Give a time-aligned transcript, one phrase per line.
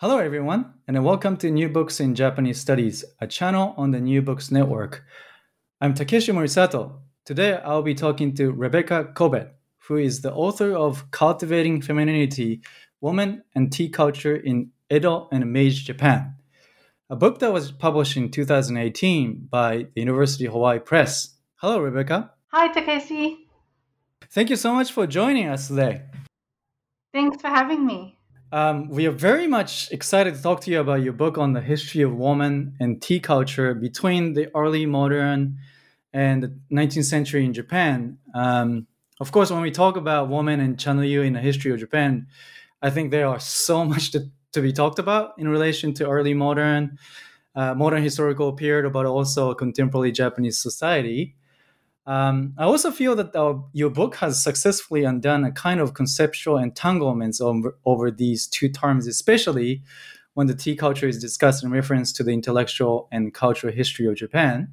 [0.00, 4.22] Hello, everyone, and welcome to New Books in Japanese Studies, a channel on the New
[4.22, 5.02] Books Network.
[5.80, 7.00] I'm Takeshi Morisato.
[7.24, 9.56] Today, I'll be talking to Rebecca Corbett,
[9.88, 12.60] who is the author of Cultivating Femininity
[13.00, 16.36] Woman and Tea Culture in Edo and Meiji Japan,
[17.10, 21.34] a book that was published in 2018 by the University of Hawaii Press.
[21.56, 22.30] Hello, Rebecca.
[22.52, 23.48] Hi, Takeshi.
[24.30, 26.02] Thank you so much for joining us today.
[27.12, 28.17] Thanks for having me.
[28.50, 31.60] Um, we are very much excited to talk to you about your book on the
[31.60, 35.58] history of woman and tea culture between the early modern
[36.14, 38.16] and the 19th century in Japan.
[38.34, 38.86] Um,
[39.20, 42.26] of course, when we talk about woman and Chanoyu in the history of Japan,
[42.80, 46.32] I think there are so much to, to be talked about in relation to early
[46.32, 46.98] modern,
[47.54, 51.36] uh, modern historical period, but also contemporary Japanese society.
[52.08, 53.34] Um, I also feel that
[53.74, 59.06] your book has successfully undone a kind of conceptual entanglements over, over these two terms,
[59.06, 59.82] especially
[60.32, 64.16] when the tea culture is discussed in reference to the intellectual and cultural history of
[64.16, 64.72] Japan.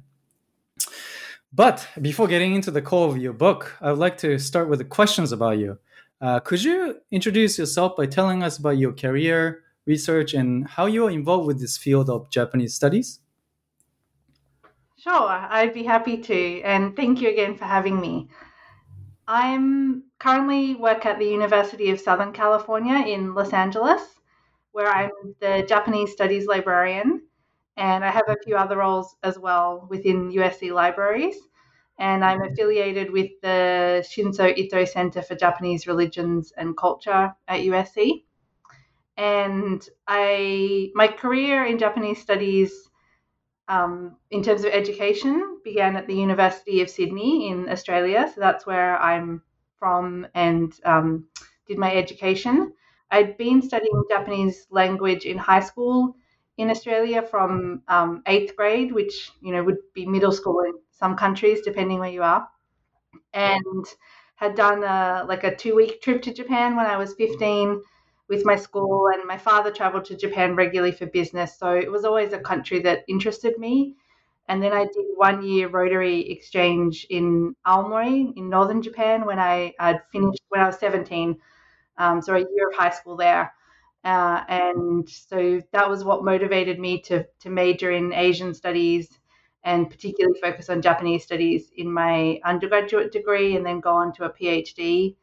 [1.52, 4.78] But before getting into the core of your book, I would like to start with
[4.78, 5.78] the questions about you.
[6.22, 11.06] Uh, could you introduce yourself by telling us about your career, research, and how you
[11.06, 13.20] are involved with this field of Japanese studies?
[15.06, 16.62] Sure, I'd be happy to.
[16.62, 18.28] And thank you again for having me.
[19.28, 24.02] I'm currently work at the University of Southern California in Los Angeles,
[24.72, 27.22] where I'm the Japanese Studies librarian.
[27.76, 31.36] And I have a few other roles as well within USC libraries.
[31.98, 38.24] And I'm affiliated with the Shinso Ito Center for Japanese Religions and Culture at USC.
[39.16, 42.90] And I my career in Japanese studies
[43.68, 48.30] um, in terms of education, began at the University of Sydney in Australia.
[48.34, 49.42] So that's where I'm
[49.78, 51.26] from and um,
[51.66, 52.72] did my education.
[53.10, 56.16] I'd been studying Japanese language in high school
[56.58, 61.16] in Australia from um, eighth grade, which you know would be middle school in some
[61.16, 62.48] countries, depending where you are,
[63.34, 63.86] and
[64.36, 67.82] had done a, like a two week trip to Japan when I was 15
[68.28, 71.56] with my school, and my father traveled to Japan regularly for business.
[71.58, 73.94] So it was always a country that interested me.
[74.48, 79.74] And then I did one year Rotary exchange in Aomori in northern Japan when I
[79.78, 81.36] had finished when I was 17.
[81.98, 83.52] Um, so a year of high school there.
[84.04, 89.18] Uh, and so that was what motivated me to, to major in Asian studies
[89.64, 94.24] and particularly focus on Japanese studies in my undergraduate degree and then go on to
[94.24, 95.16] a PhD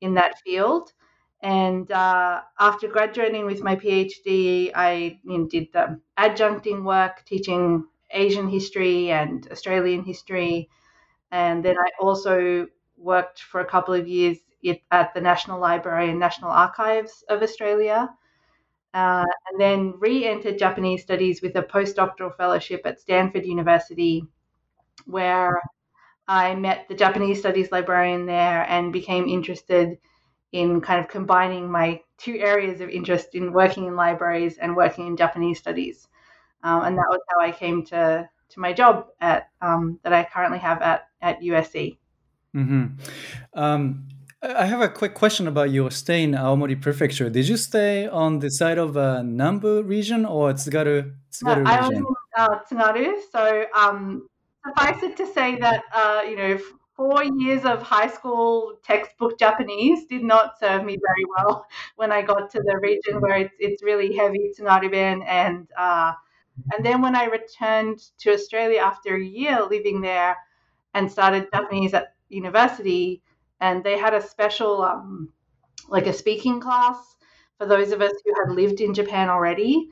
[0.00, 0.92] in that field.
[1.40, 7.84] And uh, after graduating with my PhD, I you know, did the adjuncting work, teaching
[8.10, 10.68] Asian history and Australian history.
[11.30, 12.66] And then I also
[12.96, 14.38] worked for a couple of years
[14.90, 18.10] at the National Library and National Archives of Australia.
[18.94, 24.24] Uh, and then re entered Japanese studies with a postdoctoral fellowship at Stanford University,
[25.06, 25.60] where
[26.26, 29.98] I met the Japanese studies librarian there and became interested
[30.52, 35.06] in kind of combining my two areas of interest in working in libraries and working
[35.06, 36.08] in Japanese studies.
[36.62, 40.24] Um, and that was how I came to, to my job at um, that I
[40.24, 41.98] currently have at, at USC.
[42.56, 42.86] Mm-hmm.
[43.54, 44.08] Um,
[44.42, 47.28] I have a quick question about your stay in Aomori Prefecture.
[47.28, 51.80] Did you stay on the side of uh, Nambu region or Tsugaru, Tsugaru no, I
[51.80, 52.06] was in
[52.36, 53.20] uh, Tsugaru.
[53.32, 54.28] So um,
[54.64, 56.58] suffice it to say that, uh, you know,
[56.98, 61.66] four years of high school textbook Japanese did not serve me very well
[61.96, 66.12] when I got to the region where it's, it's really heavy Tsugaru-ben and uh,
[66.72, 70.36] and then when I returned to Australia after a year living there
[70.94, 73.22] and started Japanese at university
[73.60, 75.32] and they had a special um,
[75.88, 77.16] like a speaking class
[77.58, 79.90] for those of us who had lived in Japan already.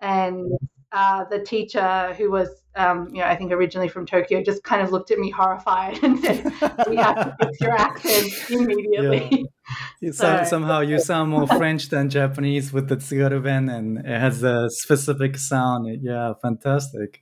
[0.00, 0.52] And
[0.92, 4.82] uh, the teacher, who was, um, you know, I think originally from Tokyo, just kind
[4.82, 6.44] of looked at me horrified and said,
[6.88, 9.46] "We have to fix your accent immediately."
[10.00, 10.12] Yeah.
[10.12, 14.70] so, somehow you sound more French than Japanese with the tsugaruben, and it has a
[14.70, 15.88] specific sound.
[16.02, 17.20] Yeah, fantastic,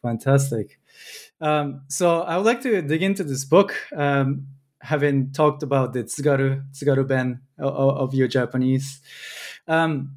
[0.00, 0.78] fantastic.
[1.40, 3.74] Um, so I would like to dig into this book.
[3.92, 4.46] Um,
[4.82, 9.00] having talked about the tsugaru tsugaru ben of, of your Japanese.
[9.66, 10.16] Um,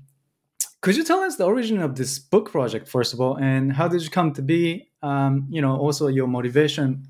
[0.84, 3.88] could you tell us the origin of this book project first of all, and how
[3.88, 4.90] did you come to be?
[5.02, 7.08] Um, you know, also your motivation.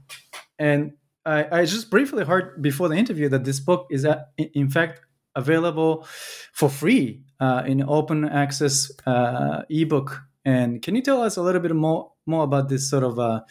[0.60, 0.94] And
[1.26, 5.02] I, I, just briefly heard before the interview that this book is, uh, in fact,
[5.36, 6.08] available
[6.54, 10.22] for free uh, in open access uh, ebook.
[10.46, 13.42] And can you tell us a little bit more more about this sort of uh,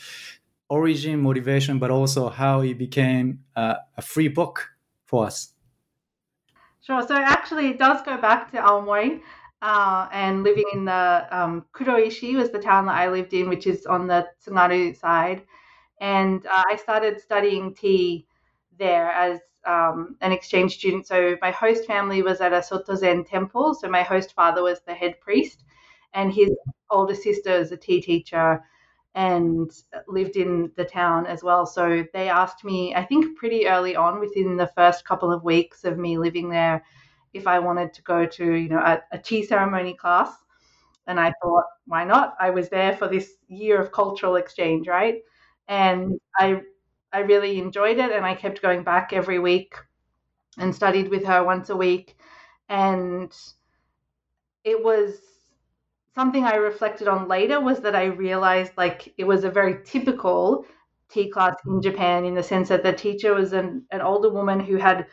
[0.68, 4.68] origin, motivation, but also how it became uh, a free book
[5.04, 5.52] for us?
[6.80, 7.04] Sure.
[7.06, 9.20] So actually, it does go back to Aomori.
[9.62, 13.68] Uh, and living in the um, Kuroishi was the town that I lived in, which
[13.68, 15.42] is on the Tsugaru side.
[16.00, 18.26] And uh, I started studying tea
[18.76, 21.06] there as um, an exchange student.
[21.06, 23.74] So my host family was at a Soto Zen temple.
[23.74, 25.64] So my host father was the head priest,
[26.12, 26.50] and his
[26.90, 28.64] older sister is a tea teacher
[29.14, 29.70] and
[30.08, 31.66] lived in the town as well.
[31.66, 35.84] So they asked me, I think pretty early on, within the first couple of weeks
[35.84, 36.82] of me living there,
[37.32, 40.32] if I wanted to go to, you know, a, a tea ceremony class.
[41.06, 42.36] And I thought, why not?
[42.40, 45.22] I was there for this year of cultural exchange, right?
[45.68, 46.62] And I
[47.12, 49.74] I really enjoyed it and I kept going back every week
[50.58, 52.16] and studied with her once a week.
[52.68, 53.32] And
[54.64, 55.20] it was
[56.14, 60.64] something I reflected on later was that I realized like it was a very typical
[61.08, 64.60] tea class in Japan in the sense that the teacher was an, an older woman
[64.60, 65.06] who had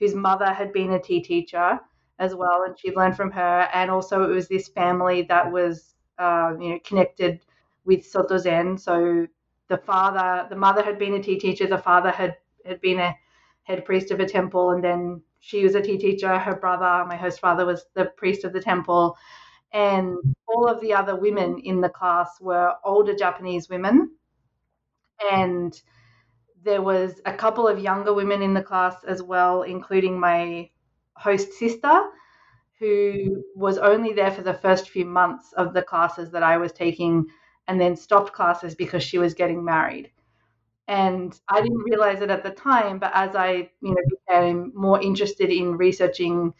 [0.00, 1.78] whose mother had been a tea teacher
[2.18, 3.68] as well and she'd learned from her.
[3.72, 7.40] And also it was this family that was uh, you know connected
[7.84, 8.78] with Soto Zen.
[8.78, 9.26] So
[9.68, 12.36] the father the mother had been a tea teacher the father had
[12.66, 13.14] had been a
[13.62, 16.38] head priest of a temple and then she was a tea teacher.
[16.38, 19.16] Her brother my host father was the priest of the temple.
[19.72, 20.16] And
[20.48, 24.10] all of the other women in the class were older Japanese women.
[25.30, 25.80] And
[26.62, 30.70] there was a couple of younger women in the class as well, including my
[31.14, 32.02] host sister,
[32.78, 36.72] who was only there for the first few months of the classes that I was
[36.72, 37.26] taking
[37.68, 40.10] and then stopped classes because she was getting married.
[40.88, 45.00] And I didn't realize it at the time, but as I, you know, became more
[45.00, 46.52] interested in researching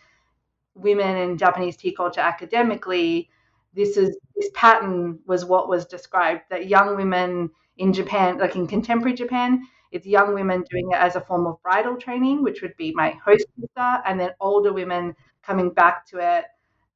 [0.74, 3.28] women in Japanese tea culture academically,
[3.74, 8.66] this is this pattern was what was described that young women in Japan, like in
[8.66, 9.62] contemporary Japan,
[9.92, 13.10] it's young women doing it as a form of bridal training, which would be my
[13.24, 16.44] host sister, and then older women coming back to it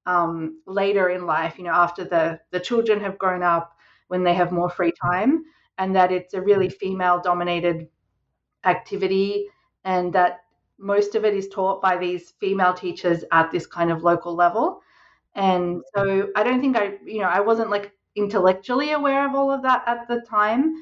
[0.06, 3.76] um, later in life, you know, after the the children have grown up,
[4.08, 5.44] when they have more free time,
[5.78, 7.88] and that it's a really female dominated
[8.64, 9.48] activity,
[9.84, 10.40] and that
[10.78, 14.80] most of it is taught by these female teachers at this kind of local level.
[15.34, 19.50] And so I don't think I, you know, I wasn't like intellectually aware of all
[19.50, 20.74] of that at the time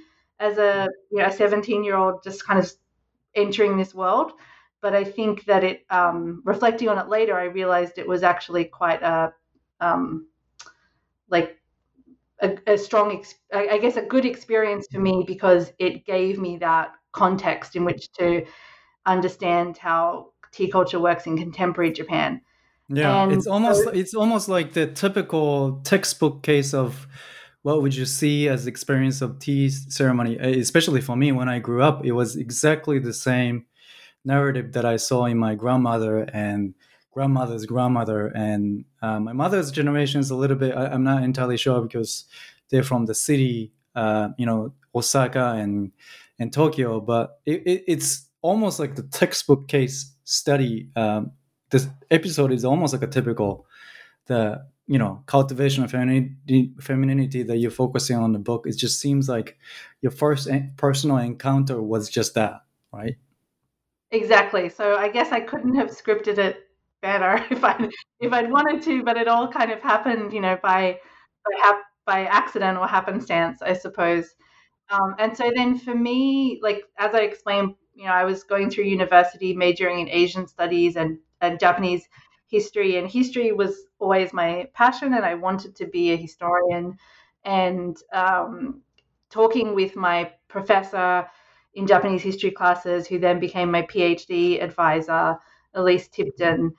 [0.43, 2.71] as a, you know, a 17 year old just kind of
[3.35, 4.33] entering this world.
[4.81, 8.65] But I think that it, um, reflecting on it later, I realized it was actually
[8.65, 9.33] quite a,
[9.81, 10.27] um,
[11.29, 11.61] like
[12.41, 16.57] a, a strong, ex- I guess, a good experience for me because it gave me
[16.59, 18.45] that context in which to
[19.07, 22.41] understand how tea culture works in contemporary Japan.
[22.89, 27.07] Yeah, and it's almost so, it's almost like the typical textbook case of
[27.63, 30.37] what would you see as experience of tea ceremony.
[30.37, 33.67] Especially for me, when I grew up, it was exactly the same
[34.25, 36.75] narrative that I saw in my grandmother and
[37.13, 40.75] grandmother's grandmother and uh, my mother's generation is a little bit.
[40.75, 42.25] I, am not entirely sure because
[42.71, 45.93] they're from the city, uh, you know, Osaka and
[46.39, 50.89] and Tokyo, but it, it, it's almost like the textbook case study.
[50.97, 51.33] Um,
[51.71, 53.67] this episode is almost like a typical
[54.27, 58.67] the you know cultivation of femininity, femininity that you're focusing on the book.
[58.67, 59.59] It just seems like
[60.01, 62.63] your first personal encounter was just that,
[62.93, 63.17] right?
[64.11, 64.69] Exactly.
[64.69, 66.69] So I guess I couldn't have scripted it
[67.01, 67.89] better if I
[68.21, 70.99] if I'd wanted to, but it all kind of happened, you know, by
[71.45, 74.35] by, hap- by accident or happenstance, I suppose.
[74.91, 78.71] Um, and so then for me, like as I explained you know, I was going
[78.71, 82.09] through university majoring in Asian studies and, and Japanese
[82.53, 86.99] history, and history was always my passion, and I wanted to be a historian.
[87.45, 88.83] And um,
[89.31, 91.27] talking with my professor
[91.75, 95.39] in Japanese history classes, who then became my PhD advisor,
[95.75, 96.75] Elise Tipton,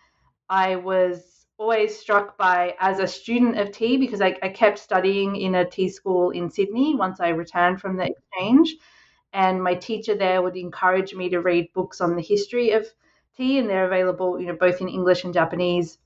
[0.47, 5.35] I was always struck by as a student of tea because I, I, kept studying
[5.35, 8.75] in a tea school in Sydney once I returned from the exchange.
[9.33, 12.85] And my teacher there would encourage me to read books on the history of
[13.35, 15.97] tea, and they're available, you know, both in English and Japanese.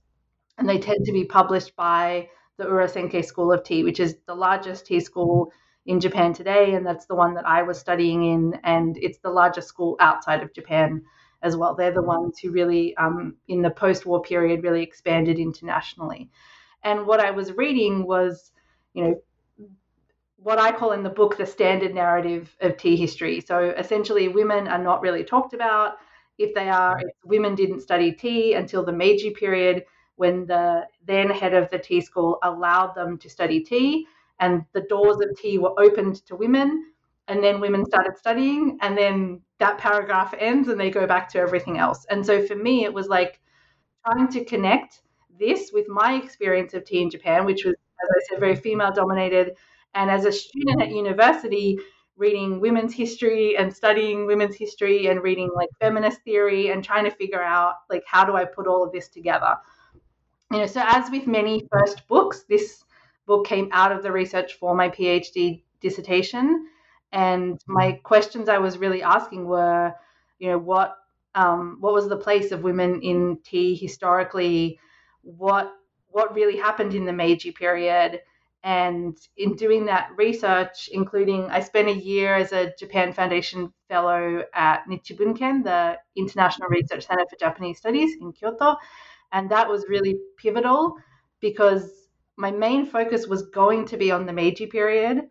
[0.57, 4.33] And they tend to be published by the Urasenke School of Tea, which is the
[4.33, 5.51] largest tea school
[5.85, 9.29] in Japan today, and that's the one that I was studying in, and it's the
[9.29, 11.03] largest school outside of Japan
[11.43, 11.75] as well.
[11.75, 16.29] They're the ones who really, um, in the post-war period, really expanded internationally.
[16.83, 18.51] And what I was reading was,
[18.93, 19.21] you know,
[20.37, 23.41] what I call in the book the standard narrative of tea history.
[23.41, 25.97] So essentially, women are not really talked about.
[26.37, 31.29] If they are, if women didn't study tea until the Meiji period, when the then
[31.29, 34.07] head of the tea school allowed them to study tea,
[34.39, 36.91] and the doors of tea were opened to women
[37.27, 41.39] and then women started studying and then that paragraph ends and they go back to
[41.39, 42.05] everything else.
[42.09, 43.39] And so for me it was like
[44.05, 45.01] trying to connect
[45.39, 48.91] this with my experience of tea in japan which was as i said very female
[48.91, 49.55] dominated.
[49.93, 51.79] And as a student at university
[52.17, 57.11] reading women's history and studying women's history and reading like feminist theory and trying to
[57.11, 59.55] figure out like how do i put all of this together
[60.51, 62.83] you know so as with many first books this
[63.25, 66.67] book came out of the research for my phd dissertation
[67.11, 69.93] and my questions I was really asking were,
[70.39, 70.97] you know, what
[71.35, 74.79] um, what was the place of women in tea historically?
[75.21, 75.71] What
[76.09, 78.21] what really happened in the Meiji period?
[78.67, 84.43] And in doing that research, including I spent a year as a Japan Foundation Fellow
[84.53, 88.75] at Nichibunken, the International Research Center for Japanese Studies in Kyoto.
[89.31, 90.97] And that was really pivotal
[91.39, 95.29] because my main focus was going to be on the Meiji period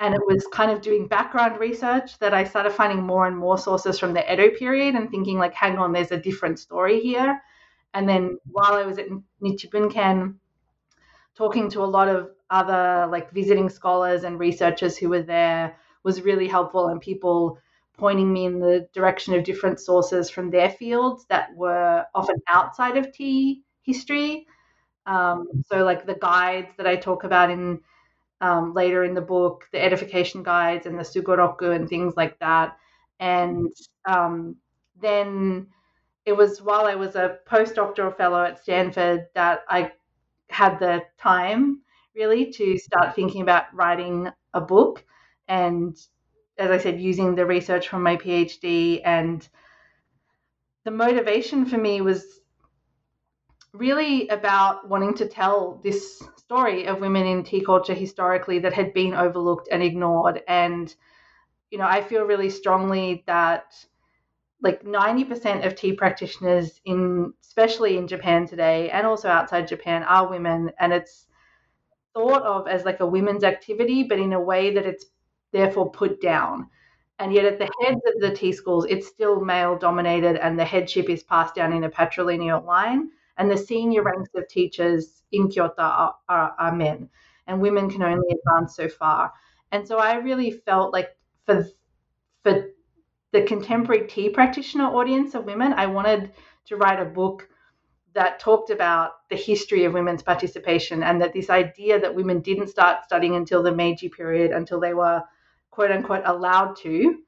[0.00, 3.58] and it was kind of doing background research that I started finding more and more
[3.58, 7.38] sources from the Edo period and thinking like, hang on, there's a different story here.
[7.92, 9.08] And then while I was at
[9.42, 10.36] Nichibunken,
[11.34, 16.22] talking to a lot of other like visiting scholars and researchers who were there was
[16.22, 17.58] really helpful and people
[17.96, 22.96] pointing me in the direction of different sources from their fields that were often outside
[22.96, 24.46] of tea history.
[25.06, 27.80] Um, so like the guides that I talk about in
[28.40, 32.76] um, later in the book, the edification guides and the sugoroku and things like that.
[33.18, 33.72] And
[34.04, 34.56] um,
[35.00, 35.68] then
[36.26, 39.92] it was while I was a postdoctoral fellow at Stanford that I
[40.50, 41.80] had the time
[42.16, 43.14] really to start mm-hmm.
[43.14, 45.04] thinking about writing a book.
[45.48, 45.96] And
[46.58, 49.46] as I said, using the research from my PhD and
[50.84, 52.40] the motivation for me was
[53.72, 58.94] really about wanting to tell this story of women in tea culture historically that had
[58.94, 60.42] been overlooked and ignored.
[60.48, 60.94] And,
[61.70, 63.74] you know, I feel really strongly that
[64.62, 70.30] like 90% of tea practitioners in especially in Japan today and also outside Japan are
[70.30, 71.26] women and it's
[72.16, 75.04] thought of as like a women's activity but in a way that it's
[75.52, 76.68] therefore put down.
[77.18, 80.64] And yet at the heads of the tea schools it's still male dominated and the
[80.64, 83.10] headship is passed down in a patrilineal line.
[83.38, 87.10] And the senior ranks of teachers in Kyoto are, are, are men,
[87.46, 89.30] and women can only advance so far.
[89.72, 91.10] And so I really felt like
[91.44, 91.66] for
[92.42, 92.68] for
[93.32, 96.32] the contemporary tea practitioner audience of women, I wanted
[96.66, 97.46] to write a book
[98.16, 102.68] that talked about the history of women's participation and that this idea that women didn't
[102.68, 105.22] start studying until the Meiji period, until they were
[105.70, 107.18] quote unquote allowed to,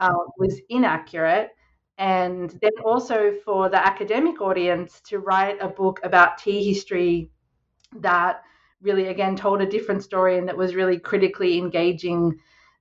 [0.00, 1.50] uh, was inaccurate.
[1.98, 7.30] And then also for the academic audience to write a book about tea history
[8.00, 8.42] that
[8.80, 12.38] really again told a different story and that was really critically engaging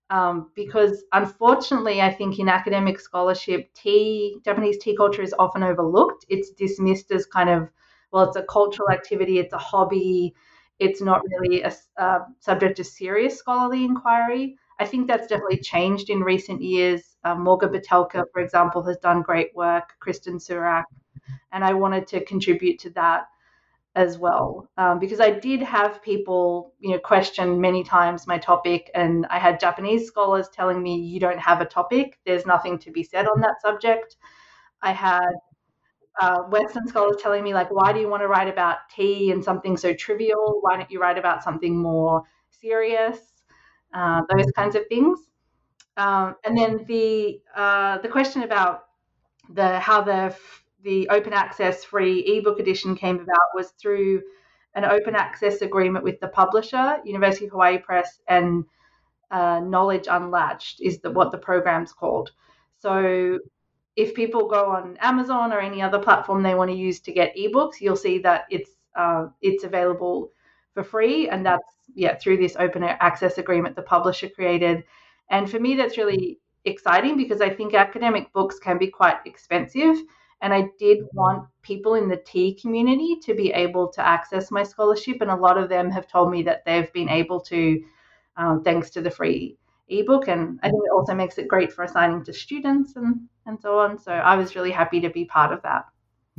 [0.09, 6.25] um, because unfortunately i think in academic scholarship tea japanese tea culture is often overlooked.
[6.29, 7.69] It's dismissed as kind of
[8.11, 10.35] well it's a cultural activity it's a hobby
[10.79, 14.57] it's not really a, a subject of serious scholarly inquiry.
[14.79, 17.15] I think that's definitely changed in recent years.
[17.23, 20.83] Um, Morgan Pitelka, for example, has done great work, Kristin Surak,
[21.53, 23.27] and I wanted to contribute to that
[23.95, 28.91] as well um, because I did have people, you know, question many times my topic,
[28.93, 32.91] and I had Japanese scholars telling me you don't have a topic, there's nothing to
[32.91, 34.17] be said on that subject.
[34.81, 35.29] I had
[36.21, 39.43] uh, Western scholars telling me like, why do you want to write about tea and
[39.43, 40.59] something so trivial?
[40.61, 43.35] Why don't you write about something more serious?
[43.93, 45.19] uh, those kinds of things.
[45.97, 48.85] Um, and then the uh, the question about
[49.53, 50.35] the how the
[50.85, 54.21] the open access free ebook edition came about was through
[54.75, 58.63] an open access agreement with the publisher, University of Hawaii Press, and
[59.31, 62.31] uh, Knowledge Unlatched is the, what the program's called.
[62.79, 63.39] So
[63.95, 67.35] if people go on Amazon or any other platform they want to use to get
[67.35, 70.31] ebooks, you'll see that it's uh, it's available
[70.73, 71.63] for free, and that's
[71.95, 74.83] yeah through this open access agreement the publisher created.
[75.29, 79.97] And for me, that's really exciting because I think academic books can be quite expensive.
[80.41, 84.63] And I did want people in the tea community to be able to access my
[84.63, 85.21] scholarship.
[85.21, 87.83] And a lot of them have told me that they've been able to,
[88.37, 90.27] um, thanks to the free ebook.
[90.27, 93.79] And I think it also makes it great for assigning to students and, and so
[93.79, 93.97] on.
[93.97, 95.85] So I was really happy to be part of that.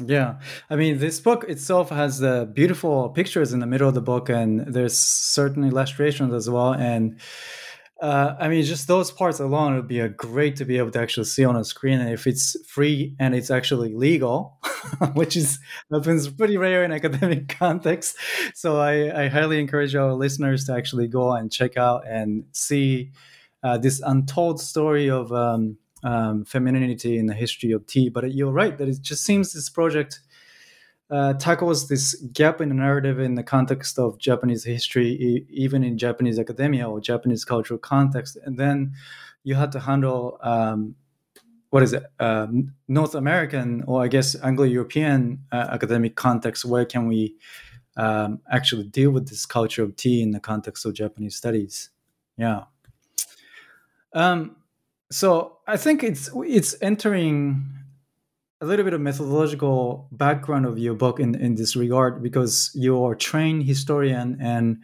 [0.04, 4.02] Yeah, I mean, this book itself has uh, beautiful pictures in the middle of the
[4.02, 6.74] book, and there's certain illustrations as well.
[6.74, 7.18] And
[8.00, 11.00] uh, I mean, just those parts alone would be a great to be able to
[11.00, 11.98] actually see on a screen.
[11.98, 14.58] And if it's free and it's actually legal,
[15.14, 15.58] which is
[15.90, 18.16] happens pretty rare in academic context,
[18.54, 23.12] so I, I, highly encourage our listeners to actually go and check out and see
[23.62, 25.32] uh, this untold story of.
[25.32, 28.08] Um, um, femininity in the history of tea.
[28.08, 30.20] But you're right that it just seems this project
[31.10, 35.84] uh, tackles this gap in the narrative in the context of Japanese history, e- even
[35.84, 38.36] in Japanese academia or Japanese cultural context.
[38.44, 38.94] And then
[39.44, 40.96] you had to handle um,
[41.70, 46.64] what is it, um, North American or I guess Anglo-European uh, academic context.
[46.64, 47.36] Where can we
[47.96, 51.90] um, actually deal with this culture of tea in the context of Japanese studies?
[52.36, 52.64] Yeah.
[54.12, 54.56] Um,
[55.10, 57.64] so I think it's it's entering
[58.60, 63.12] a little bit of methodological background of your book in, in this regard because you're
[63.12, 64.78] a trained historian and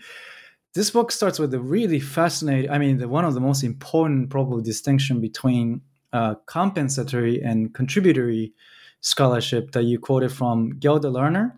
[0.75, 4.29] this book starts with a really fascinating i mean the, one of the most important
[4.29, 5.81] probably distinction between
[6.13, 8.53] uh, compensatory and contributory
[9.01, 11.53] scholarship that you quoted from Gerda Lerner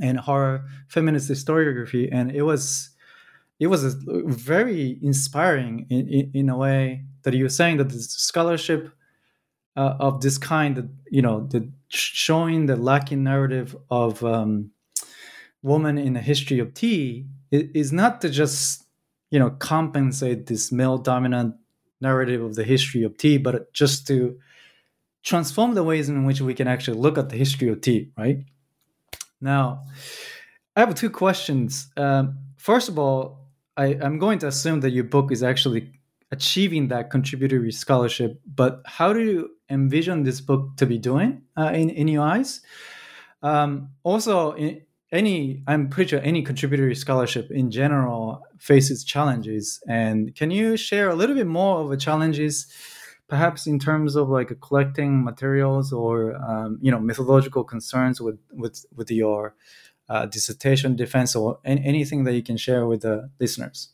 [0.00, 2.08] and her feminist historiography.
[2.12, 2.90] And it was
[3.58, 8.90] it was very inspiring in, in, in a way that you're saying that the scholarship
[9.76, 14.70] uh, of this kind, that you know, the showing the lacking narrative of um,
[15.62, 18.84] woman in the history of tea is not to just
[19.30, 21.54] you know compensate this male dominant
[22.00, 24.38] narrative of the history of tea, but just to
[25.22, 28.10] transform the ways in which we can actually look at the history of tea.
[28.18, 28.44] Right
[29.40, 29.84] now,
[30.76, 31.88] I have two questions.
[31.96, 33.42] Um, first of all,
[33.76, 35.92] I, I'm going to assume that your book is actually
[36.30, 38.40] achieving that contributory scholarship.
[38.46, 42.60] But how do you envision this book to be doing uh, in in your eyes?
[43.42, 49.80] Um, also, in any I'm pretty sure any contributory scholarship in general faces challenges.
[49.88, 52.72] And can you share a little bit more of the challenges?
[53.28, 58.84] perhaps in terms of like collecting materials or um, you know methodological concerns with with
[58.94, 59.54] with your
[60.10, 63.92] uh, dissertation defense or any, anything that you can share with the listeners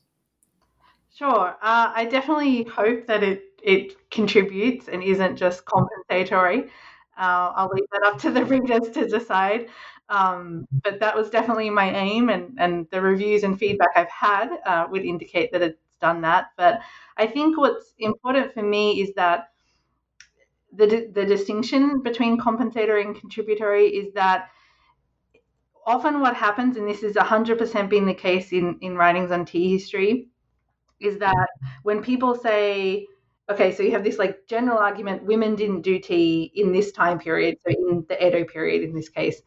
[1.19, 1.57] Sure.
[1.61, 6.71] Uh, I definitely hope that it it contributes and isn't just compensatory.
[7.19, 9.69] Uh, I'll leave that up to the readers to decide.
[10.09, 14.49] Um, but that was definitely my aim, and, and the reviews and feedback I've had
[14.65, 16.47] uh, would indicate that it's done that.
[16.57, 16.81] But
[17.19, 19.51] I think what's important for me is that
[20.73, 24.49] the, the distinction between compensatory and contributory is that
[25.87, 29.73] often what happens, and this is 100% been the case in, in writings on tea
[29.73, 30.29] history,
[31.01, 31.49] is that
[31.83, 33.07] when people say,
[33.51, 37.19] okay, so you have this like general argument, women didn't do tea in this time
[37.19, 39.41] period, so in the Edo period in this case,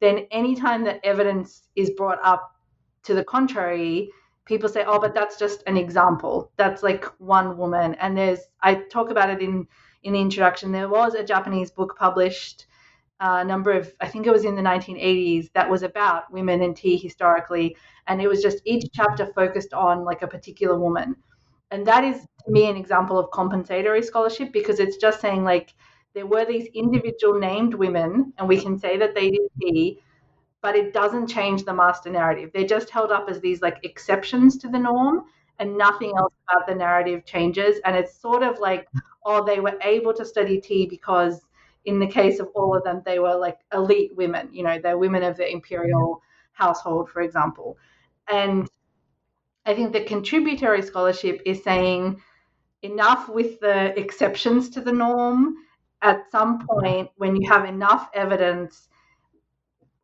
[0.00, 2.54] then anytime that evidence is brought up
[3.02, 4.10] to the contrary,
[4.44, 6.52] people say, oh, but that's just an example.
[6.56, 7.94] That's like one woman.
[7.94, 9.66] And there's, I talk about it in
[10.02, 10.72] in the introduction.
[10.72, 12.66] There was a Japanese book published
[13.20, 16.62] uh, a number of, I think it was in the 1980s, that was about women
[16.62, 17.76] and tea historically.
[18.06, 21.16] And it was just each chapter focused on like a particular woman.
[21.70, 25.74] And that is to me an example of compensatory scholarship because it's just saying like
[26.14, 30.00] there were these individual named women, and we can say that they did tea,
[30.62, 32.50] but it doesn't change the master narrative.
[32.52, 35.24] They're just held up as these like exceptions to the norm
[35.58, 37.80] and nothing else about the narrative changes.
[37.84, 38.88] And it's sort of like,
[39.24, 41.40] oh, they were able to study tea because
[41.84, 44.48] in the case of all of them, they were like elite women.
[44.52, 47.78] You know, they're women of the imperial household, for example.
[48.28, 48.68] And
[49.70, 52.20] I think the contributory scholarship is saying
[52.82, 55.54] enough with the exceptions to the norm.
[56.02, 58.88] At some point, when you have enough evidence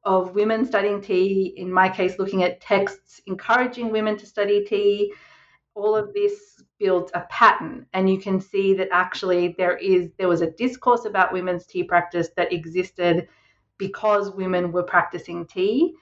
[0.04, 5.12] of women studying tea, in my case, looking at texts encouraging women to study tea,
[5.74, 10.28] all of this builds a pattern and you can see that actually there is there
[10.28, 13.26] was a discourse about women's tea practice that existed
[13.78, 15.94] because women were practicing tea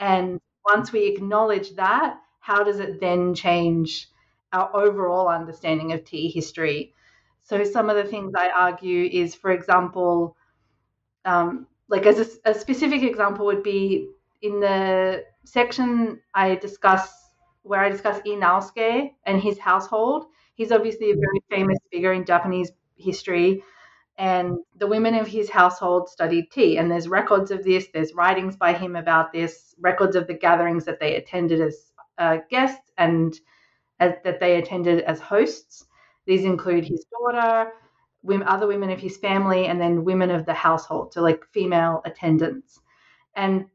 [0.00, 4.08] and once we acknowledge that how does it then change
[4.52, 6.94] our overall understanding of tea history
[7.42, 10.36] So some of the things I argue is, for example,
[11.24, 14.08] um, like as a, a specific example would be
[14.42, 17.08] in the section I discuss
[17.62, 20.26] where I discuss Ii Naosuke and his household.
[20.54, 23.62] He's obviously a very famous figure in Japanese history,
[24.18, 26.78] and the women of his household studied tea.
[26.78, 27.86] And there's records of this.
[27.92, 29.74] There's writings by him about this.
[29.80, 33.38] Records of the gatherings that they attended as uh, guests and
[34.00, 35.86] as, that they attended as hosts.
[36.26, 37.72] These include his daughter,
[38.22, 42.02] women, other women of his family, and then women of the household, so like female
[42.04, 42.80] attendants.
[43.36, 43.66] And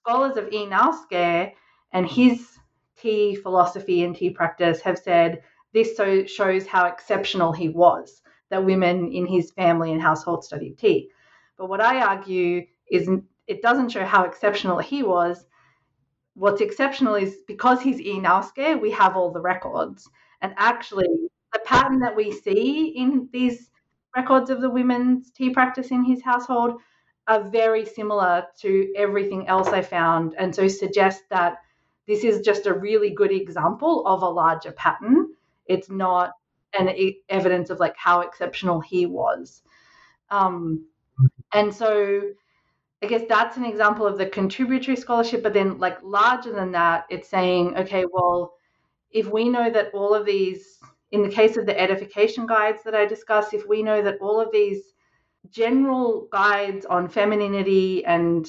[0.00, 1.52] scholars of Ii Naosuke
[1.92, 2.58] and his
[2.96, 8.64] tea philosophy and tea practice have said this so shows how exceptional he was that
[8.64, 11.10] women in his family and household studied tea.
[11.56, 13.08] But what I argue is
[13.46, 15.46] it doesn't show how exceptional he was.
[16.38, 20.08] What's exceptional is because he's Ii Naosuke, we have all the records.
[20.40, 21.08] And actually,
[21.52, 23.70] the pattern that we see in these
[24.14, 26.80] records of the women's tea practice in his household
[27.26, 31.56] are very similar to everything else I found, and so suggest that
[32.06, 35.34] this is just a really good example of a larger pattern.
[35.66, 36.32] It's not
[36.78, 39.62] an e- evidence of like how exceptional he was.
[40.30, 40.86] Um,
[41.52, 42.22] and so
[43.02, 47.06] I guess that's an example of the contributory scholarship, but then like larger than that,
[47.10, 48.54] it's saying, okay, well,
[49.12, 50.78] if we know that all of these,
[51.12, 54.40] in the case of the edification guides that I discussed, if we know that all
[54.40, 54.94] of these
[55.50, 58.48] general guides on femininity and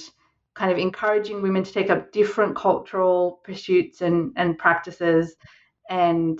[0.55, 5.35] kind of encouraging women to take up different cultural pursuits and, and practices,
[5.89, 6.39] and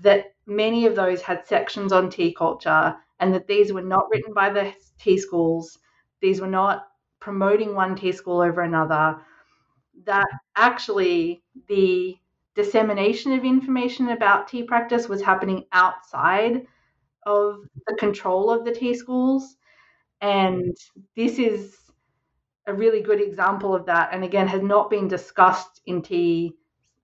[0.00, 4.32] that many of those had sections on tea culture, and that these were not written
[4.32, 5.78] by the tea schools,
[6.20, 6.86] these were not
[7.26, 9.20] promoting one tea school over another,
[10.04, 12.16] that actually the
[12.54, 16.64] dissemination of information about tea practice was happening outside
[17.26, 19.56] of the control of the tea schools.
[20.20, 20.76] And
[21.16, 21.76] this is
[22.68, 24.10] a really good example of that.
[24.12, 26.52] And again, has not been discussed in tea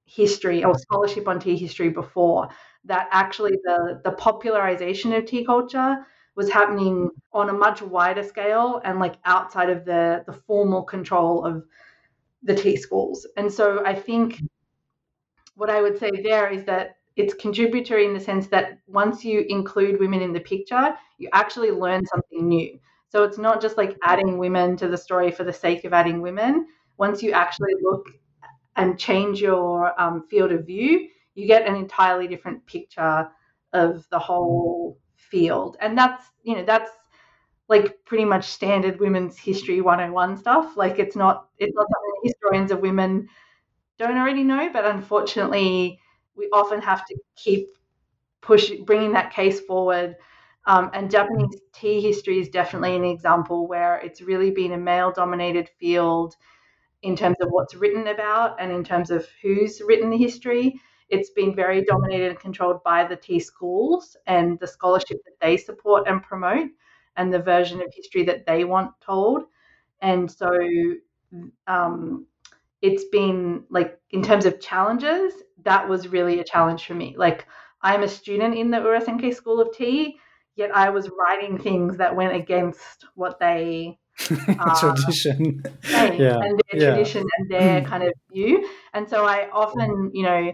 [0.04, 2.48] history or scholarship on tea history before.
[2.84, 8.80] That actually the, the popularization of tea culture was happening on a much wider scale
[8.84, 11.64] and like outside of the, the formal control of
[12.42, 13.26] the tea schools.
[13.36, 14.40] And so I think
[15.54, 19.44] what I would say there is that it's contributory in the sense that once you
[19.48, 22.78] include women in the picture, you actually learn something new.
[23.10, 26.22] So it's not just like adding women to the story for the sake of adding
[26.22, 26.66] women.
[26.96, 28.06] Once you actually look
[28.76, 33.28] and change your um, field of view, you get an entirely different picture
[33.74, 34.98] of the whole
[35.32, 35.78] field.
[35.82, 36.92] And that's, you know, that's
[37.68, 40.76] like pretty much standard women's history 101 stuff.
[40.76, 43.28] Like it's not, it's not something historians of women
[43.98, 46.00] don't already know, but unfortunately,
[46.36, 47.68] we often have to keep
[48.42, 50.16] pushing, bringing that case forward
[50.66, 55.12] um, and Japanese tea history is definitely an example where it's really been a male
[55.12, 56.36] dominated field
[57.02, 60.80] in terms of what's written about and in terms of who's written the history.
[61.12, 65.56] It's been very dominated and controlled by the tea schools and the scholarship that they
[65.56, 66.70] support and promote
[67.16, 69.44] and the version of history that they want told.
[70.00, 70.50] And so
[71.68, 72.26] um,
[72.80, 77.14] it's been like, in terms of challenges, that was really a challenge for me.
[77.16, 77.46] Like,
[77.82, 80.18] I'm a student in the Urasenke School of Tea
[80.56, 83.98] yet I was writing things that went against what they
[84.30, 86.40] uh, tradition yeah.
[86.40, 86.94] and their yeah.
[86.94, 87.86] tradition and their mm.
[87.86, 88.68] kind of view.
[88.92, 90.52] And so I often, you know,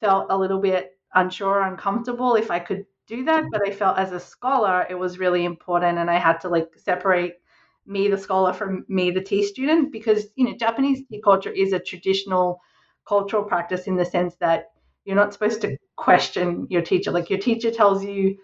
[0.00, 3.44] felt a little bit unsure, uncomfortable if I could do that.
[3.50, 6.68] But I felt as a scholar, it was really important, and I had to like
[6.76, 7.40] separate
[7.86, 11.72] me, the scholar, from me, the tea student, because you know, Japanese tea culture is
[11.72, 12.60] a traditional
[13.06, 14.66] cultural practice in the sense that
[15.04, 17.10] you're not supposed to question your teacher.
[17.10, 18.36] Like your teacher tells you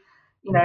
[0.42, 0.64] you know,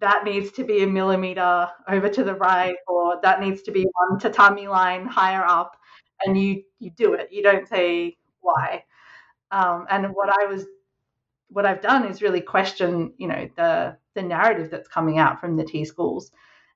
[0.00, 3.86] that needs to be a millimeter over to the right, or that needs to be
[4.08, 5.76] one tatami line higher up,
[6.24, 7.28] and you you do it.
[7.32, 8.84] You don't say why.
[9.50, 10.66] Um, and what I was,
[11.50, 15.56] what I've done is really question, you know, the the narrative that's coming out from
[15.56, 16.32] the tea schools,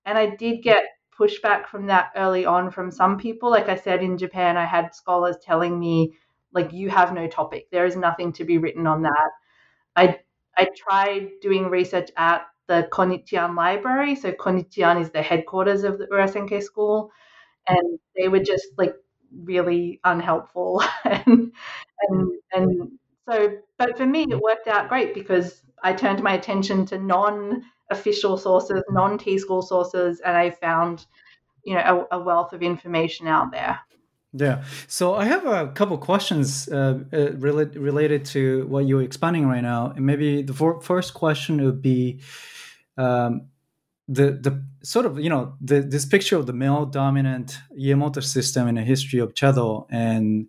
[0.07, 0.85] and I did get
[1.19, 3.51] pushback from that early on from some people.
[3.51, 6.15] Like I said, in Japan, I had scholars telling me,
[6.53, 7.69] like, you have no topic.
[7.71, 9.31] There is nothing to be written on that.
[9.97, 10.21] I
[10.59, 14.15] I tried doing research at the Konnichian Library.
[14.17, 17.11] So Konnichian is the headquarters of the Urasenke School,
[17.69, 18.95] and they were just like
[19.45, 21.53] really unhelpful and
[22.09, 22.91] and and
[23.29, 28.37] so but for me it worked out great because I turned my attention to non-official
[28.37, 31.07] sources, non-T school sources, and I found
[31.65, 33.81] you know a, a wealth of information out there.
[34.33, 34.63] Yeah.
[34.87, 39.63] So I have a couple questions uh, uh, related related to what you're expanding right
[39.63, 39.93] now.
[39.97, 42.21] And maybe the for- first question would be,
[42.97, 43.49] um,
[44.11, 48.67] the the sort of you know the, this picture of the male dominant Iemoto system
[48.67, 50.49] in the history of Chado and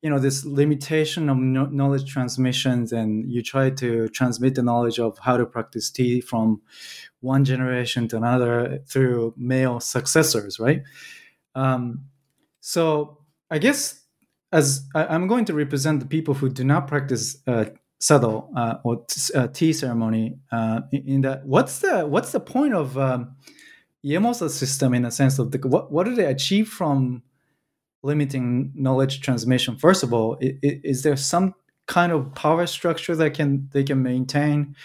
[0.00, 4.98] you know this limitation of no- knowledge transmissions and you try to transmit the knowledge
[4.98, 6.62] of how to practice tea from
[7.20, 10.82] one generation to another through male successors right?
[11.54, 12.06] Um,
[12.60, 13.18] so
[13.50, 14.02] i guess
[14.52, 17.66] as I, am going to represent the people who do not practice uh,
[17.98, 22.74] sado uh, or t- uh, tea ceremony uh, in, that what's the what's the point
[22.74, 23.34] of um,
[24.04, 27.22] Iemoto system in a sense of the, what what do they achieve from
[28.02, 29.76] limiting knowledge transmission?
[29.76, 31.54] First of all is, is there some
[31.86, 34.76] kind of power structure that can they can maintain?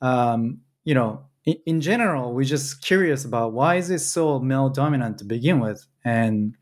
[0.00, 4.68] Um, you know in, in general we're just curious about why is it so male
[4.68, 5.86] dominant to begin with?
[6.04, 6.56] And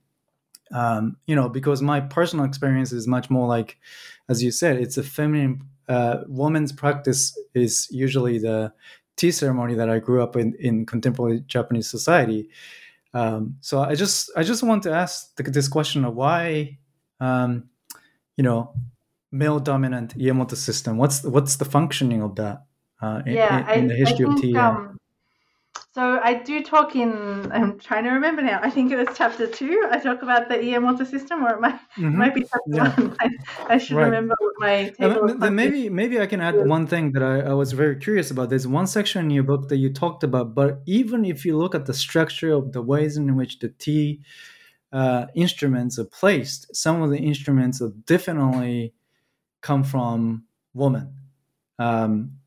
[0.72, 3.78] um, you know because my personal experience is much more like
[4.28, 8.72] as you said it's a feminine uh, woman's practice is usually the
[9.16, 12.48] tea ceremony that I grew up in in contemporary Japanese society.
[13.14, 16.78] Um, so I just I just want to ask the, this question of why,
[17.20, 17.68] um,
[18.36, 18.72] you know,
[19.30, 20.96] male dominant Iemoto system.
[20.96, 22.64] What's what's the functioning of that
[23.00, 24.56] uh, in, yeah, in, in the history think, of tea?
[24.56, 24.98] Um,
[25.94, 27.52] so I do talk in.
[27.52, 28.60] I'm trying to remember now.
[28.62, 29.86] I think it was chapter two.
[29.90, 32.16] I talk about the Iemoto system, or it might mm-hmm.
[32.16, 32.94] might be chapter yeah.
[32.94, 33.16] one.
[33.20, 33.28] I,
[33.74, 34.06] I should right.
[34.06, 35.30] remember what my table.
[35.30, 38.30] Uh, then maybe maybe I can add one thing that I, I, was very curious
[38.30, 38.48] about.
[38.48, 41.74] There's one section in your book that you talked about, but even if you look
[41.74, 44.22] at the structure of the ways in which the T
[44.92, 48.94] uh, instruments are placed, some of the instruments have definitely
[49.60, 51.14] come from women.
[51.78, 52.38] Um,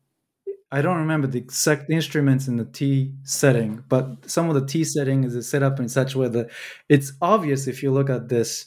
[0.72, 4.84] I don't remember the exact instruments in the tea setting, but some of the tea
[4.84, 6.50] setting is set up in such a way that
[6.88, 8.66] it's obvious if you look at this,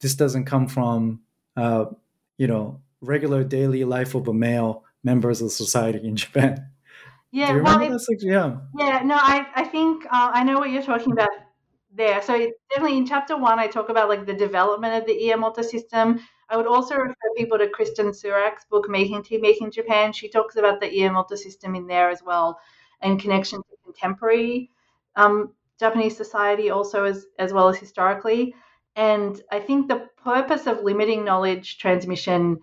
[0.00, 1.20] this doesn't come from,
[1.56, 1.86] uh,
[2.38, 6.66] you know, regular daily life of a male members of society in Japan.
[7.32, 7.82] Yeah, well,
[8.20, 8.56] yeah.
[8.76, 11.30] Yeah, no, I, I think uh, I know what you're talking about
[12.00, 12.20] there.
[12.22, 12.32] So
[12.70, 16.56] definitely in chapter one, I talk about like the development of the Iemoto system I
[16.56, 20.12] would also refer people to Kristin Surak's book, Making Tea, Making Japan.
[20.12, 22.58] She talks about the Iemoto system in there as well
[23.00, 24.70] and connection to contemporary
[25.14, 28.54] um, Japanese society also as, as well as historically.
[28.96, 32.58] And I think the purpose of limiting knowledge transmission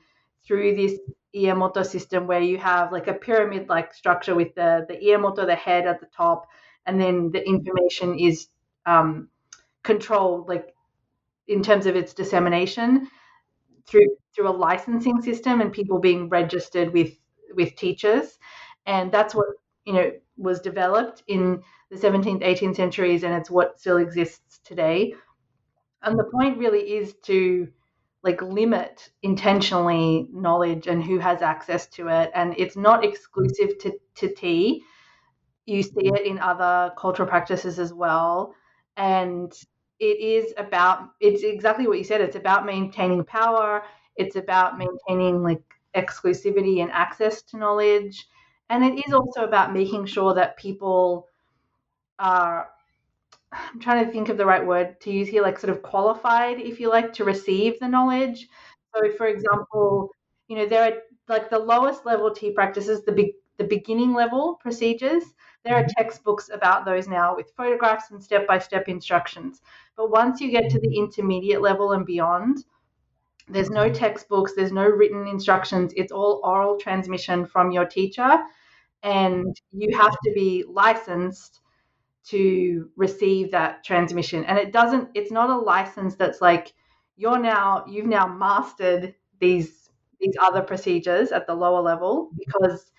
[0.45, 0.99] through this
[1.33, 5.55] Iemoto system where you have like a pyramid like structure with the, the Iemoto, the
[5.55, 6.47] head at the top,
[6.85, 8.47] and then the information is
[8.87, 9.29] um,
[9.83, 10.75] controlled like
[11.47, 13.09] in terms of its dissemination
[13.87, 17.17] through through a licensing system and people being registered with
[17.55, 18.37] with teachers,
[18.85, 19.47] and that's what
[19.85, 25.15] you know was developed in the 17th, 18th centuries, and it's what still exists today.
[26.03, 27.67] And the point really is to
[28.23, 33.93] like limit intentionally knowledge and who has access to it, and it's not exclusive to
[34.15, 34.83] to tea.
[35.65, 38.55] You see it in other cultural practices as well,
[38.97, 39.53] and
[39.99, 43.83] it is about it's exactly what you said it's about maintaining power
[44.15, 45.63] it's about maintaining like
[45.95, 48.27] exclusivity and access to knowledge
[48.69, 51.27] and it is also about making sure that people
[52.19, 52.69] are
[53.51, 56.59] i'm trying to think of the right word to use here like sort of qualified
[56.59, 58.47] if you like to receive the knowledge.
[58.93, 60.09] So for example
[60.47, 64.55] you know there are like the lowest level tea practices the big the beginning level
[64.61, 65.23] procedures
[65.67, 69.61] there are textbooks about those now with photographs and step by step instructions.
[69.95, 72.63] But once you get to the intermediate level and beyond,
[73.49, 75.93] there's no textbooks, there's no written instructions.
[75.95, 78.39] It's all oral transmission from your teacher.
[79.03, 81.61] And you have to be licensed
[82.27, 84.45] to receive that transmission.
[84.45, 86.73] And it doesn't, it's not a license that's like,
[87.15, 92.91] you're now, you've now mastered these these other procedures at the lower level because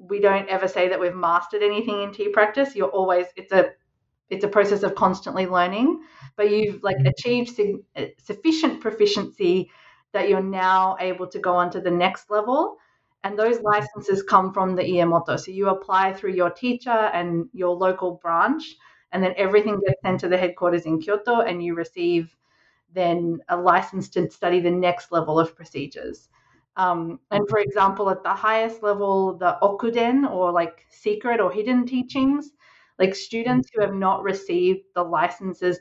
[0.00, 2.74] we don't ever say that we've mastered anything in tea practice.
[2.74, 3.72] You're always it's a
[4.30, 6.02] it's a process of constantly learning,
[6.36, 7.08] but you've like mm-hmm.
[7.08, 7.60] achieved
[7.96, 9.70] uh, sufficient proficiency
[10.12, 12.76] that you're now able to go on to the next level.
[13.22, 13.66] And those mm-hmm.
[13.66, 15.38] licenses come from the Iemoto.
[15.38, 18.76] So you apply through your teacher and your local branch,
[19.12, 22.34] and then everything gets sent to the headquarters in Kyoto, and you receive
[22.92, 26.28] then a license to study the next level of procedures.
[26.76, 31.86] Um, and for example, at the highest level, the okuden or like secret or hidden
[31.86, 32.52] teachings,
[32.98, 35.78] like students who have not received the licenses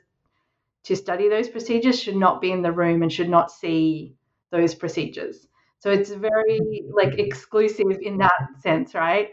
[0.84, 4.16] to study those procedures should not be in the room and should not see
[4.52, 5.48] those procedures.
[5.80, 6.60] So it's very
[6.94, 9.30] like exclusive in that sense, right?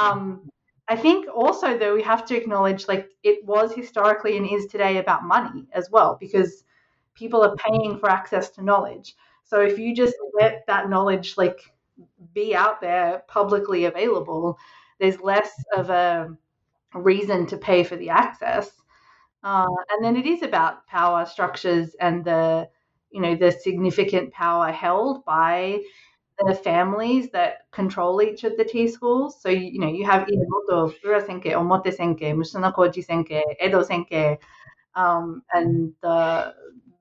[0.00, 0.48] Um,
[0.88, 4.98] I think also though we have to acknowledge like it was historically and is today
[4.98, 6.64] about money as well because
[7.14, 9.14] people are paying for access to knowledge.
[9.48, 11.58] So if you just let that knowledge like
[12.34, 14.58] be out there publicly available,
[15.00, 16.36] there's less of a
[16.94, 18.70] reason to pay for the access.
[19.42, 22.68] Uh, and then it is about power structures and the
[23.10, 25.78] you know the significant power held by
[26.46, 29.40] the families that control each of the tea schools.
[29.40, 34.38] So you, know you have Inomoto, Ura Senke, Omote Senke, Mushanokoji Senke, Edo Senke,
[34.94, 36.54] um, and the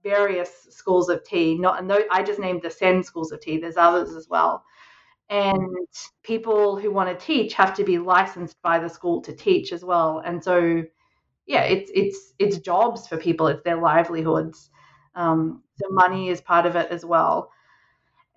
[0.03, 1.57] various schools of tea.
[1.57, 3.57] Not and I just named the Sen schools of tea.
[3.57, 4.63] There's others as well.
[5.29, 5.87] And
[6.23, 9.83] people who want to teach have to be licensed by the school to teach as
[9.85, 10.19] well.
[10.25, 10.83] And so,
[11.47, 13.47] yeah, it's it's it's jobs for people.
[13.47, 14.69] It's their livelihoods.
[15.15, 17.51] Um, so money is part of it as well.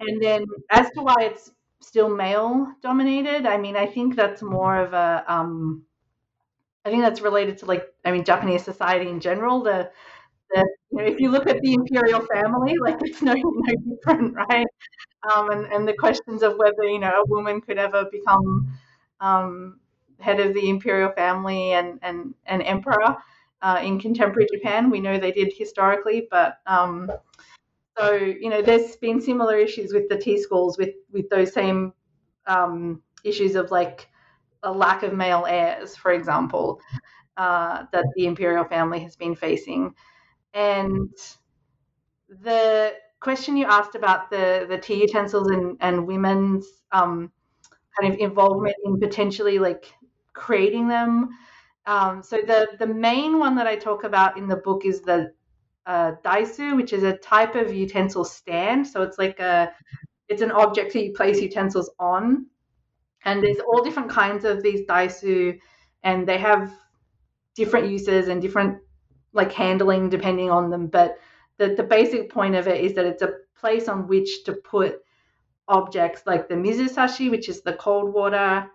[0.01, 4.77] And then as to why it's still male dominated, I mean, I think that's more
[4.79, 5.85] of a um,
[6.85, 9.63] I think that's related to like I mean Japanese society in general.
[9.63, 9.91] The
[10.51, 14.35] the you know, if you look at the imperial family, like it's no no different,
[14.35, 14.67] right?
[15.35, 18.73] Um, and and the questions of whether you know a woman could ever become
[19.21, 19.81] um,
[20.19, 23.17] head of the imperial family and and an emperor
[23.63, 27.11] uh, in contemporary Japan, we know they did historically, but um,
[27.99, 31.93] so you know there's been similar issues with the tea schools with with those same
[32.47, 34.09] um, issues of like
[34.65, 36.81] a lack of male heirs, for example,
[37.37, 39.95] uh, that the imperial family has been facing.
[40.55, 41.11] And
[42.29, 47.31] the question you asked about the, the tea utensils and, and women's um,
[47.99, 49.93] kind of involvement in potentially like
[50.33, 51.31] creating them.
[51.87, 55.33] Um, so the, the main one that I talk about in the book is the
[55.87, 58.87] uh, daisu, which is a type of utensil stand.
[58.87, 59.73] So it's like a
[60.29, 62.47] it's an object that you place utensils on
[63.25, 65.59] and there's all different kinds of these daisu
[66.05, 66.73] and they have
[67.55, 68.79] different uses and different
[69.33, 71.19] like handling depending on them but
[71.59, 75.01] the, the basic point of it is that it's a place on which to put
[75.69, 78.69] objects like the mizusashi which is the cold water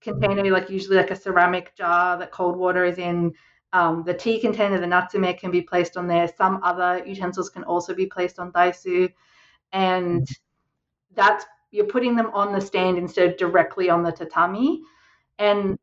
[0.00, 3.32] container like usually like a ceramic jar that cold water is in.
[3.74, 6.26] Um, the tea container the natsume can be placed on there.
[6.38, 9.12] Some other utensils can also be placed on daisu.
[9.72, 10.26] And
[11.14, 14.80] that's you're putting them on the stand instead of directly on the tatami.
[15.38, 15.78] And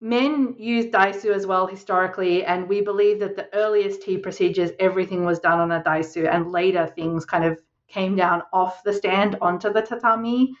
[0.00, 5.24] men used daisu as well historically, and we believe that the earliest tea procedures, everything
[5.24, 9.36] was done on a daisu, and later things kind of came down off the stand
[9.40, 10.54] onto the tatami.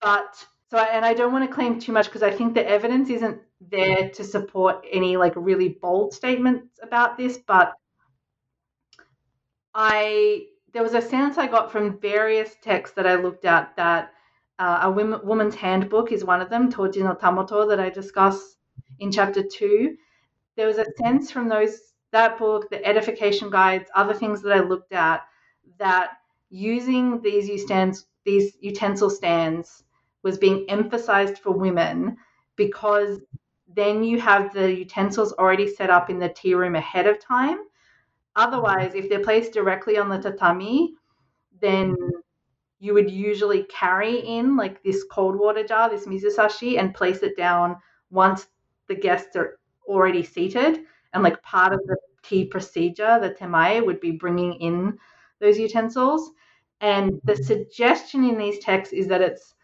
[0.00, 3.10] But so, and I don't want to claim too much because I think the evidence
[3.10, 7.74] isn't there to support any like really bold statements about this, but
[9.74, 14.12] I there was a sense I got from various texts that I looked at that
[14.58, 18.56] uh, a women, woman's handbook is one of them, Toji no Tamoto, that I discuss
[19.00, 19.96] in chapter two.
[20.56, 21.78] There was a sense from those
[22.12, 25.22] that book, the edification guides, other things that I looked at,
[25.78, 26.12] that
[26.50, 29.84] using these stands, these utensil stands,
[30.22, 32.16] was being emphasized for women
[32.56, 33.20] because
[33.74, 37.58] then you have the utensils already set up in the tea room ahead of time
[38.36, 40.94] Otherwise, if they're placed directly on the tatami,
[41.60, 41.96] then
[42.78, 47.36] you would usually carry in like this cold water jar, this mizusashi, and place it
[47.36, 47.76] down
[48.10, 48.46] once
[48.88, 50.80] the guests are already seated.
[51.12, 54.98] And like part of the tea procedure, the temae would be bringing in
[55.40, 56.30] those utensils.
[56.80, 59.54] And the suggestion in these texts is that it's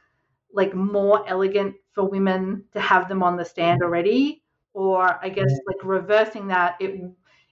[0.52, 5.50] like more elegant for women to have them on the stand already, or I guess
[5.66, 7.00] like reversing that, it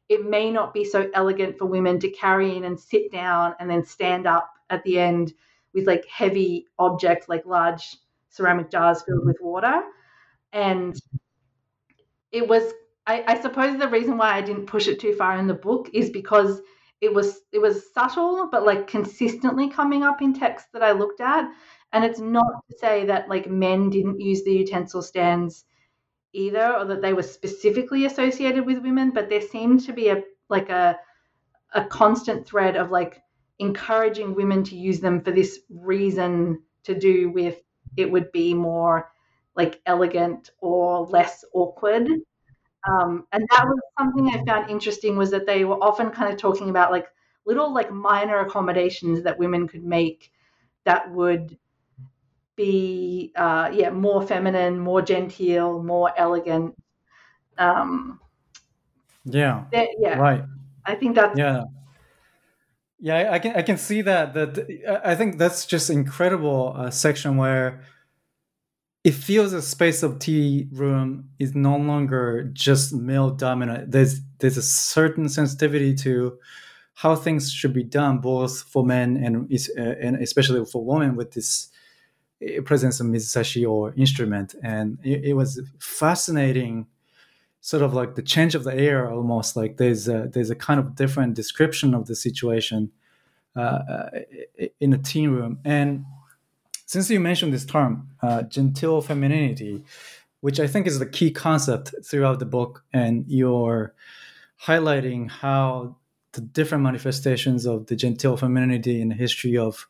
[0.08, 3.70] it may not be so elegant for women to carry in and sit down and
[3.70, 5.32] then stand up at the end
[5.74, 7.96] with like heavy objects like large
[8.28, 9.82] ceramic jars filled with water.
[10.52, 10.94] And
[12.32, 12.72] it was
[13.06, 15.90] I, I suppose the reason why I didn't push it too far in the book
[15.92, 16.60] is because
[17.00, 21.20] it was it was subtle but like consistently coming up in texts that I looked
[21.20, 21.50] at.
[21.92, 25.64] And it's not to say that like men didn't use the utensil stands
[26.32, 30.22] either or that they were specifically associated with women but there seemed to be a
[30.48, 30.96] like a
[31.74, 33.20] a constant thread of like
[33.60, 37.60] encouraging women to use them for this reason to do with
[37.96, 39.12] it would be more
[39.56, 42.08] like elegant or less awkward
[42.88, 46.38] um, and that was something i found interesting was that they were often kind of
[46.38, 47.06] talking about like
[47.46, 50.32] little like minor accommodations that women could make
[50.84, 51.56] that would
[52.60, 56.76] be uh, yeah more feminine, more genteel, more elegant.
[57.56, 58.20] Um,
[59.24, 59.64] yeah.
[59.72, 60.18] yeah.
[60.18, 60.44] Right.
[60.84, 61.64] I think that's yeah.
[63.00, 64.34] Yeah, I can I can see that.
[64.34, 67.82] That I think that's just incredible uh, section where
[69.02, 73.90] it feels a space of tea room is no longer just male dominant.
[73.90, 76.38] There's there's a certain sensitivity to
[76.94, 81.32] how things should be done, both for men and uh, and especially for women with
[81.32, 81.70] this
[82.64, 86.86] presence of mizusashi or instrument, and it, it, was fascinating.
[87.62, 90.80] Sort of like the change of the air, almost like there's a, there's a kind
[90.80, 92.90] of different description of the situation
[93.56, 94.10] uh, uh
[94.80, 95.58] in a teen room.
[95.64, 96.04] And
[96.86, 99.84] since you mentioned this term, uh, genteel femininity,
[100.40, 103.94] which I think is the key concept throughout the book, and you're
[104.64, 105.96] highlighting how
[106.32, 109.86] the different manifestations of the genteel femininity in the history of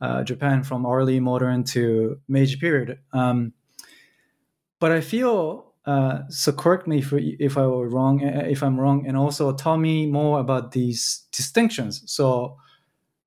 [0.00, 2.98] uh, Japan from early modern to Meiji period.
[3.12, 3.52] Um,
[4.80, 6.52] but I feel uh, so.
[6.52, 10.06] Correct me if, if I were wrong, uh, if I'm wrong, and also tell me
[10.06, 12.02] more about these distinctions.
[12.06, 12.56] So,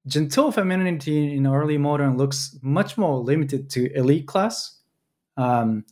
[0.07, 4.79] genteel femininity in early modern looks much more limited to elite class.
[5.35, 5.85] Um,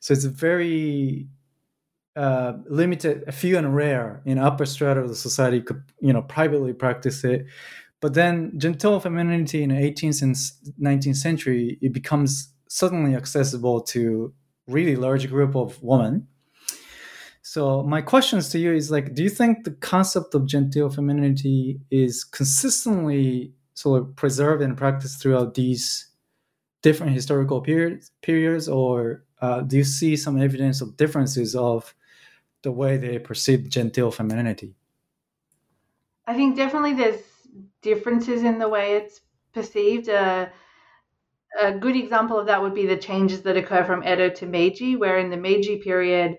[0.00, 1.28] so it's very
[2.16, 6.22] uh, limited, a few and rare in upper strata of the society could, you know,
[6.22, 7.46] privately practice it.
[8.00, 10.34] But then genteel femininity in the 18th and
[10.80, 14.32] 19th century, it becomes suddenly accessible to
[14.70, 16.28] really large group of women.
[17.42, 21.80] So my questions to you is like, do you think the concept of genteel femininity
[21.90, 26.10] is consistently sort of preserved and practiced throughout these
[26.82, 31.94] different historical periods, periods or uh, do you see some evidence of differences of
[32.62, 34.74] the way they perceive genteel femininity?
[36.26, 37.20] I think definitely there's
[37.82, 39.20] differences in the way it's
[39.52, 40.08] perceived.
[40.08, 40.46] Uh,
[41.58, 44.96] a good example of that would be the changes that occur from Edo to Meiji,
[44.96, 46.38] where in the Meiji period,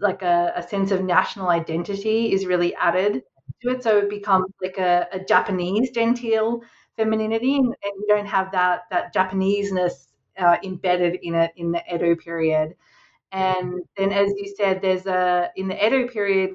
[0.00, 3.22] like a, a sense of national identity is really added
[3.62, 3.82] to it.
[3.82, 6.62] So it becomes like a, a Japanese genteel
[6.96, 10.08] femininity, and, and, you don't have that that Japaneseness
[10.38, 12.74] uh, embedded in it in the Edo period.
[13.30, 16.50] And then, as you said, there's a in the Edo period,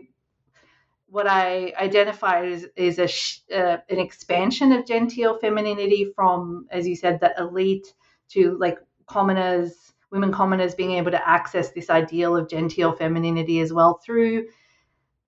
[1.14, 6.95] what I identified is, is a uh, an expansion of genteel femininity from, as you
[6.95, 7.93] said, the elite
[8.30, 13.72] to like commoners, women commoners being able to access this ideal of genteel femininity as
[13.72, 14.47] well through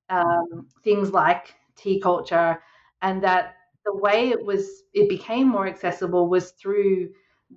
[0.10, 2.60] um, things like tea culture,
[3.04, 3.56] and that
[3.86, 7.10] the way it was it became more accessible was through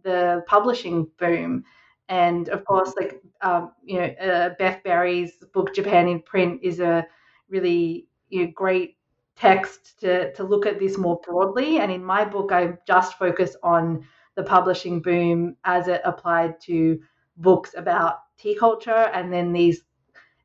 [0.05, 1.65] the publishing boom.
[2.11, 6.81] And of course like um, you know uh, beth berry's book japan in print is
[6.81, 7.07] a
[7.51, 8.97] really you know, great
[9.37, 11.79] text to, to look at this more broadly.
[11.79, 14.05] And in my book i just focus on
[14.35, 16.99] the publishing boom as it applied to
[17.37, 19.11] books about tea culture.
[19.15, 19.83] And then these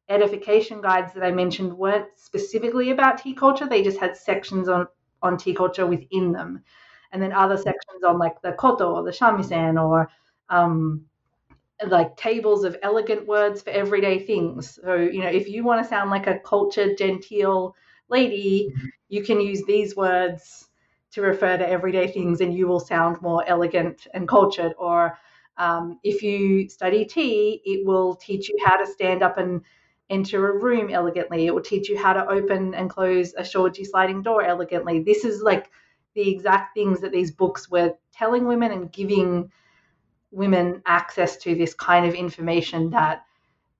[0.09, 3.67] edification guides that i mentioned weren't specifically about tea culture.
[3.67, 4.87] They just had sections on
[5.21, 6.63] on tea culture within them.
[7.11, 10.09] And then other sections on like the koto or the shamisen or
[10.49, 11.05] um,
[11.87, 14.79] like tables of elegant words for everyday things.
[14.83, 17.75] So, you know, if you want to sound like a cultured, genteel
[18.09, 18.87] lady, mm-hmm.
[19.09, 20.69] you can use these words
[21.11, 24.73] to refer to everyday things and you will sound more elegant and cultured.
[24.77, 25.17] Or
[25.57, 29.61] um, if you study tea, it will teach you how to stand up and
[30.09, 31.45] enter a room elegantly.
[31.45, 35.03] It will teach you how to open and close a shoji sliding door elegantly.
[35.03, 35.69] This is like
[36.15, 39.51] the exact things that these books were telling women and giving
[40.33, 43.23] women access to this kind of information that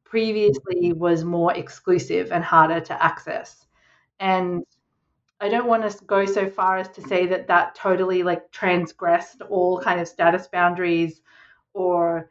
[0.06, 3.66] previously was more exclusive and harder to access.
[4.20, 4.64] And
[5.41, 9.41] I don't want to go so far as to say that that totally like transgressed
[9.41, 11.22] all kind of status boundaries
[11.74, 12.30] or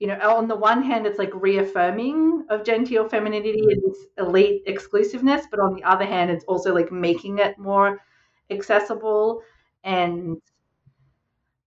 [0.00, 4.62] you know on the one hand it's like reaffirming of genteel femininity and this elite
[4.66, 8.00] exclusiveness but on the other hand it's also like making it more
[8.50, 9.42] accessible.
[9.82, 10.38] And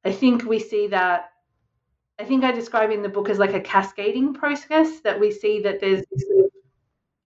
[0.03, 1.31] I think we see that.
[2.19, 5.61] I think I describe in the book as like a cascading process that we see
[5.61, 6.49] that there's this you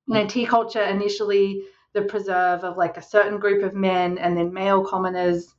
[0.08, 1.64] know, tea culture initially
[1.94, 5.56] the preserve of like a certain group of men and then male commoners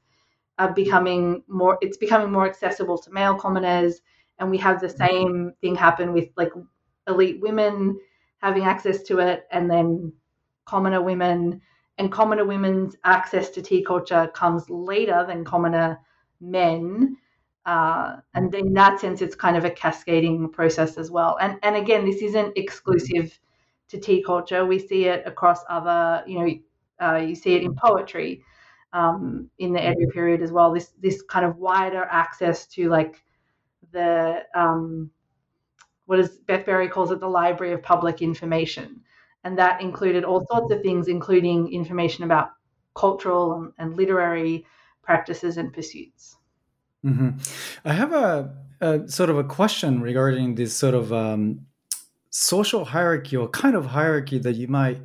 [0.59, 4.01] are becoming more it's becoming more accessible to male commoners.
[4.39, 5.07] And we have the mm-hmm.
[5.07, 6.53] same thing happen with like
[7.09, 7.99] elite women
[8.39, 10.13] having access to it and then
[10.67, 11.61] commoner women.
[11.99, 15.99] And commoner women's access to tea culture comes later than commoner
[16.41, 17.17] men.
[17.65, 21.39] Uh, and in that sense, it's kind of a cascading process as well.
[21.41, 23.39] And and again, this isn't exclusive
[23.89, 24.65] to tea culture.
[24.65, 28.43] We see it across other, you know, uh, you see it in poetry
[28.93, 30.73] um, in the Edo period as well.
[30.73, 33.23] This this kind of wider access to like
[33.93, 35.11] the um,
[36.07, 39.03] what is Beth Berry calls it the library of public information
[39.45, 42.51] and that included all sorts of things, including information about
[42.95, 44.65] cultural and, and literary
[45.03, 46.37] practices and pursuits.
[47.05, 47.31] Mm-hmm.
[47.85, 51.67] I have a, a, sort of a question regarding this sort of um,
[52.31, 55.01] social hierarchy or kind of hierarchy that you might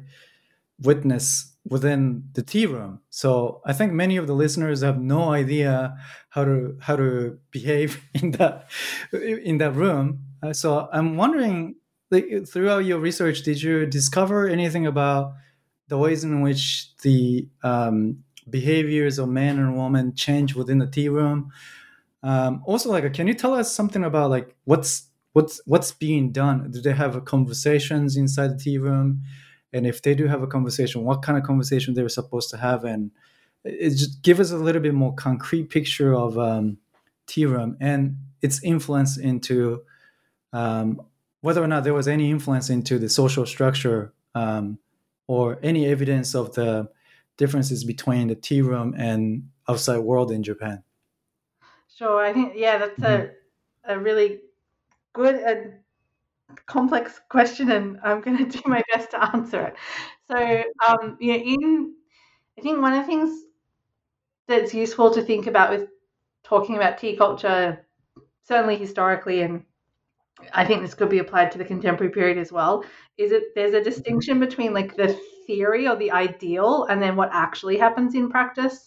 [0.80, 3.02] witness within the tea room.
[3.10, 5.98] So I think many of the listeners have no idea
[6.30, 8.70] how to how to behave in that
[9.12, 10.20] in that room.
[10.42, 11.76] Uh, so I'm wondering,
[12.12, 15.34] like, throughout your research, did you discover anything about
[15.88, 21.10] the ways in which the um, behaviors of men and women change within the tea
[21.10, 21.52] room?
[22.24, 26.72] Um, also, like, can you tell us something about like what's what's what's being done?
[26.72, 29.24] Do they have conversations inside the tea room?
[29.74, 32.58] and if they do have a conversation what kind of conversation they were supposed to
[32.58, 33.12] have and
[33.64, 36.78] it just give us a little bit more concrete picture of um,
[37.26, 39.82] tea room and its influence into
[40.54, 41.02] um,
[41.42, 44.80] whether or not there was any influence into the social structure um,
[45.28, 46.90] or any evidence of the
[47.36, 50.84] differences between the tea room and outside world in Japan.
[51.98, 53.28] Sure, I think yeah, that's mm-hmm.
[53.90, 54.42] a a really
[55.14, 55.74] good and
[56.66, 59.76] complex question, and I'm going to do my best to answer it.
[60.30, 61.96] So, um, you know, in
[62.58, 63.46] I think one of the things
[64.48, 65.90] that's useful to think about with
[66.44, 67.86] talking about tea culture,
[68.44, 69.64] certainly historically, and
[70.54, 72.84] I think this could be applied to the contemporary period as well,
[73.18, 77.30] is that there's a distinction between like the theory or the ideal and then what
[77.34, 78.87] actually happens in practice.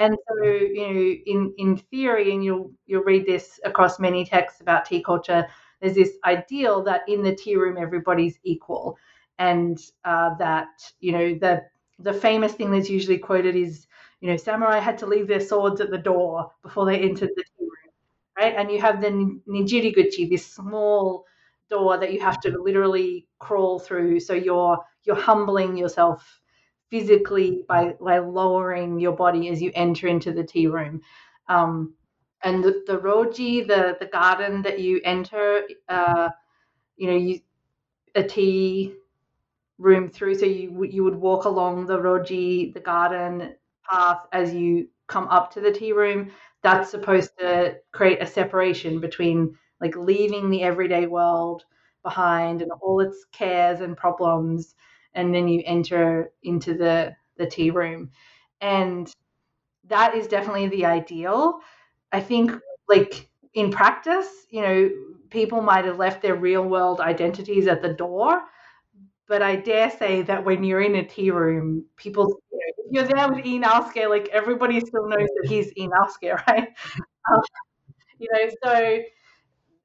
[0.00, 4.62] And so, you know, in, in theory, and you'll you'll read this across many texts
[4.62, 5.46] about tea culture,
[5.80, 8.98] there's this ideal that in the tea room everybody's equal,
[9.38, 10.68] and uh, that
[11.00, 11.62] you know the
[12.00, 13.86] the famous thing that's usually quoted is
[14.22, 17.44] you know samurai had to leave their swords at the door before they entered the
[17.44, 17.92] tea room,
[18.38, 18.54] right?
[18.56, 19.08] And you have the
[19.48, 21.26] nijiriguchi, this small
[21.70, 24.20] door that you have to literally crawl through.
[24.20, 26.39] So you're you're humbling yourself
[26.90, 31.02] physically by, by lowering your body as you enter into the tea room.
[31.48, 31.94] Um,
[32.44, 36.30] and the, the roji, the the garden that you enter, uh,
[36.96, 37.40] you know, you
[38.14, 38.94] a tea
[39.78, 40.34] room through.
[40.36, 43.54] So you you would walk along the roji, the garden
[43.90, 46.30] path as you come up to the tea room.
[46.62, 51.64] That's supposed to create a separation between like leaving the everyday world
[52.02, 54.74] behind and all its cares and problems,
[55.14, 58.10] and then you enter into the the tea room,
[58.60, 59.12] and
[59.88, 61.60] that is definitely the ideal.
[62.12, 62.52] I think
[62.88, 64.90] like in practice, you know,
[65.30, 68.42] people might have left their real world identities at the door.
[69.28, 73.04] But I dare say that when you're in a tea room, people, you know, you're
[73.04, 76.68] there with Ii Naosuke, like everybody still knows that he's Ii Naosuke, right?
[77.32, 77.42] Um,
[78.18, 79.00] you know, so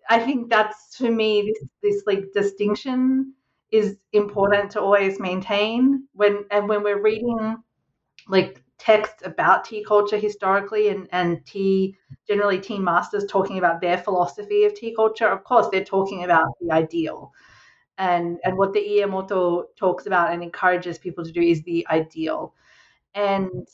[0.09, 3.34] I think that's for me this this like distinction
[3.71, 7.57] is important to always maintain when and when we're reading
[8.27, 11.95] like texts about tea culture historically and, and tea,
[12.27, 16.47] generally tea masters talking about their philosophy of tea culture, of course, they're talking about
[16.61, 17.31] the ideal.
[17.97, 22.53] And, and what the Iemoto talks about and encourages people to do is the ideal.
[23.13, 23.67] And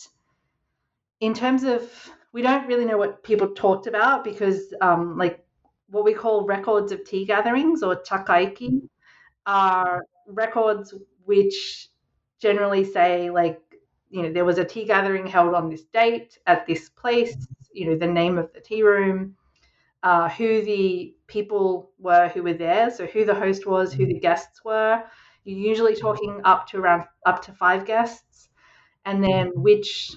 [1.19, 1.91] in terms of,
[2.31, 5.43] we don't really know what people talked about because, um, like,
[5.89, 8.87] what we call records of tea gatherings or chakaiki
[9.45, 10.93] are records
[11.25, 11.89] which
[12.39, 13.59] generally say, like,
[14.09, 17.87] you know, there was a tea gathering held on this date at this place, you
[17.87, 19.35] know, the name of the tea room,
[20.03, 24.13] uh, who the people were who were there, so who the host was, who the
[24.13, 24.21] mm-hmm.
[24.21, 25.03] guests were.
[25.43, 26.01] You're usually mm-hmm.
[26.01, 28.49] talking up to around up to five guests,
[29.05, 29.61] and then mm-hmm.
[29.61, 30.11] which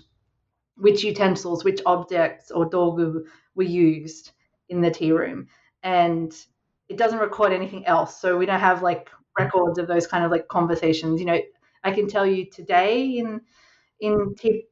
[0.77, 4.33] which utensils, which objects or dogu were used
[4.68, 5.47] in the tea room,
[5.83, 6.35] and
[6.89, 8.20] it doesn't record anything else.
[8.20, 11.20] So we don't have like records of those kind of like conversations.
[11.20, 11.41] You know,
[11.82, 13.41] I can tell you today in
[14.01, 14.66] in tea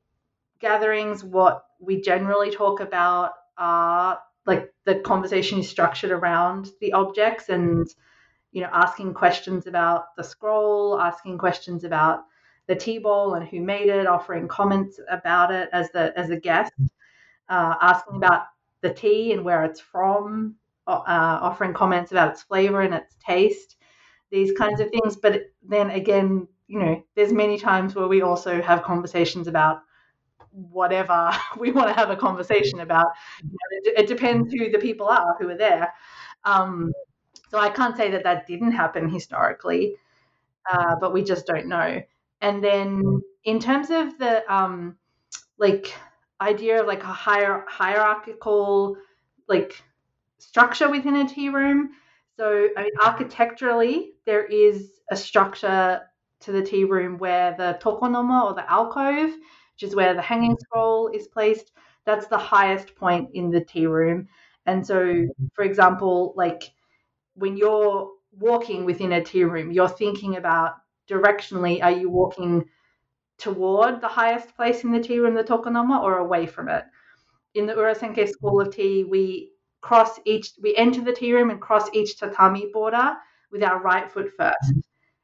[0.61, 7.49] gatherings, what we generally talk about are like the conversation is structured around the objects
[7.49, 7.87] and
[8.53, 12.25] you know asking questions about the scroll asking questions about
[12.67, 16.37] the tea bowl and who made it offering comments about it as the as a
[16.37, 16.73] guest
[17.49, 18.47] uh, asking about
[18.81, 20.55] the tea and where it's from
[20.87, 23.77] uh, offering comments about its flavor and its taste
[24.31, 28.63] these kinds of things but then again you know, there's many times where we also
[28.63, 29.83] have conversations about
[30.53, 33.09] whatever we want to have a conversation about.
[33.43, 35.93] You know, it, it, depends who the people are who are there.
[36.45, 36.91] Um,
[37.51, 39.97] so I can't say that that didn't happen historically,
[40.73, 42.01] uh, but we just don't know.
[42.41, 44.97] And then in terms of the um,
[45.59, 45.93] like
[46.41, 48.97] idea of like a hier- hierarchical
[49.47, 49.85] like
[50.43, 51.91] structure within a tea room.
[52.37, 56.01] So I mean, architecturally, there is a structure
[56.41, 60.57] to the tea room where the tokonoma or the alcove, which is where the hanging
[60.59, 61.73] scroll is placed,
[62.05, 64.29] that's the highest point in the tea room.
[64.67, 66.73] And so, for example, like
[67.35, 70.75] when you're walking within a tea room, you're thinking about
[71.09, 72.65] directionally, are you walking
[73.39, 76.85] toward the highest place in the tea room, the tokonoma, or away from it.
[77.55, 79.52] In the Urasenke School of Tea, we
[79.83, 83.17] cross each, we enter the tea room and cross each tatami border
[83.51, 84.81] with our right foot first mm-hmm.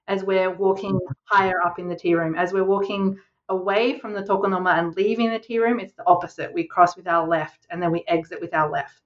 [0.08, 2.34] as we're walking higher up in the tea room.
[2.36, 6.52] As we're walking away from the tokonoma and leaving the tea room, it's the opposite.
[6.52, 9.00] We cross with our left and then we exit with our left.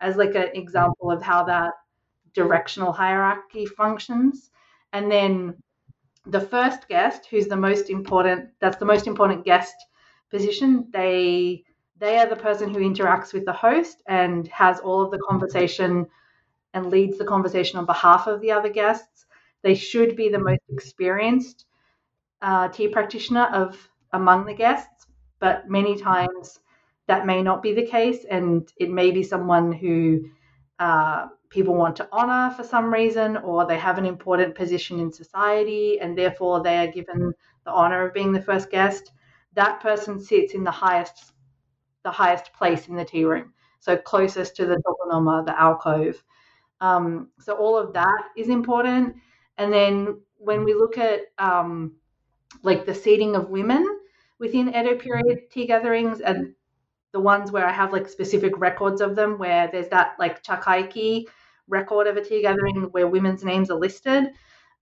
[0.00, 1.72] As like an example of how that
[2.34, 4.50] directional hierarchy functions.
[4.92, 5.54] And then
[6.26, 9.74] the first guest, who's the most important, that's the most important guest
[10.30, 11.64] position, they
[11.98, 16.06] they are the person who interacts with the host and has all of the conversation
[16.72, 19.26] and leads the conversation on behalf of the other guests.
[19.62, 21.66] They should be the most experienced
[22.42, 25.06] uh, tea practitioner of among the guests,
[25.40, 26.60] but many times
[27.06, 30.24] that may not be the case, and it may be someone who
[30.78, 35.12] uh, people want to honor for some reason, or they have an important position in
[35.12, 37.32] society, and therefore they are given
[37.64, 39.12] the honor of being the first guest.
[39.54, 41.33] That person sits in the highest,
[42.04, 46.22] the highest place in the tea room, so closest to the tokonoma, the alcove.
[46.80, 49.16] Um, so all of that is important.
[49.58, 51.96] And then when we look at um,
[52.62, 54.00] like the seating of women
[54.38, 56.54] within Edo period tea gatherings and
[57.12, 61.24] the ones where I have like specific records of them, where there's that like chakaiki
[61.68, 64.24] record of a tea gathering where women's names are listed.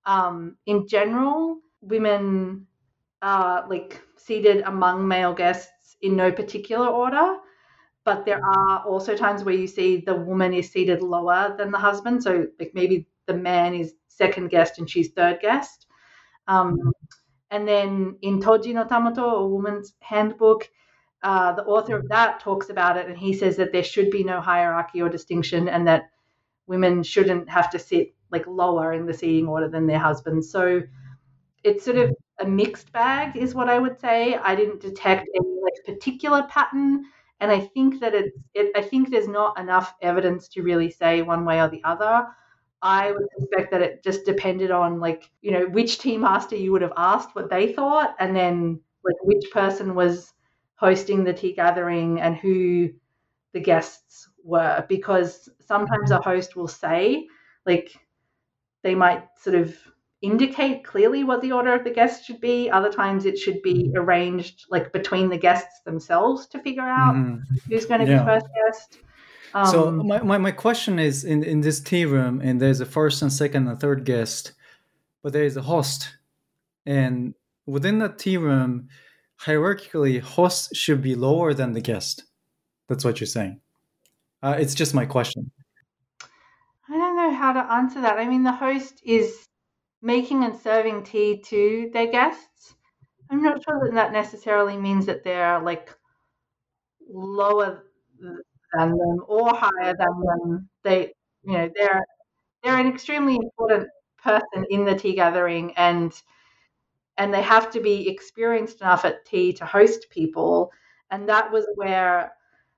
[0.07, 2.67] Um, in general, women
[3.21, 5.71] are like seated among male guests
[6.03, 7.37] in no particular order,
[8.05, 11.79] but there are also times where you see the woman is seated lower than the
[11.79, 12.23] husband.
[12.23, 15.87] So like maybe the man is second guest and she's third guest.
[16.49, 16.93] Um,
[17.51, 20.69] and then in Toji no Tamoto, a woman's handbook,
[21.23, 24.25] uh, the author of that talks about it and he says that there should be
[24.25, 26.11] no hierarchy or distinction and that
[26.67, 30.51] women shouldn't have to sit like lower in the seating order than their husbands.
[30.51, 30.83] So
[31.63, 32.11] it's sort of
[32.43, 34.37] a mixed bag, is what I would say.
[34.37, 37.05] I didn't detect any like particular pattern,
[37.41, 38.37] and I think that it's.
[38.55, 42.27] It, I think there's not enough evidence to really say one way or the other.
[42.83, 46.73] I would suspect that it just depended on like you know which tea master you
[46.73, 50.35] would have asked what they thought, and then like which person was
[50.77, 52.91] hosting the tea gathering and who
[53.53, 57.27] the guests were because sometimes a host will say
[57.67, 57.93] like
[58.83, 59.77] they might sort of
[60.23, 63.85] indicate clearly what the order of the guests should be other times it should be
[63.85, 63.97] mm-hmm.
[63.99, 67.39] arranged like between the guests themselves to figure out mm-hmm.
[67.69, 68.21] who's going to yeah.
[68.21, 68.99] be first guest
[69.55, 72.87] um, so my, my, my question is in, in this tea room and there's a
[72.87, 74.53] first and second and third guest
[75.23, 76.17] but there is a host
[76.87, 77.35] and
[77.67, 78.89] within that tea room
[79.41, 82.25] hierarchically host should be lower than the guest
[82.89, 83.61] that's what you're saying
[84.43, 85.51] uh, it's just my question.
[86.89, 88.19] I don't know how to answer that.
[88.19, 89.47] I mean, the host is
[90.03, 92.75] making and serving tea to their guests.
[93.31, 95.91] I'm not sure that that necessarily means that they're like
[97.09, 97.85] lower
[98.75, 100.69] than them or higher than them.
[100.83, 101.13] They,
[101.45, 102.05] you know, they're
[102.63, 103.89] they're an extremely important
[104.23, 106.13] person in the tea gathering, and
[107.19, 110.73] and they have to be experienced enough at tea to host people.
[111.11, 112.33] And that was where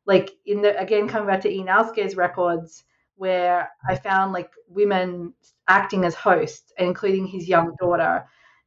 [0.07, 2.85] like in the again coming back to Ii Naosuke's records
[3.17, 5.35] where I found like women
[5.69, 8.27] acting as hosts, including his young daughter.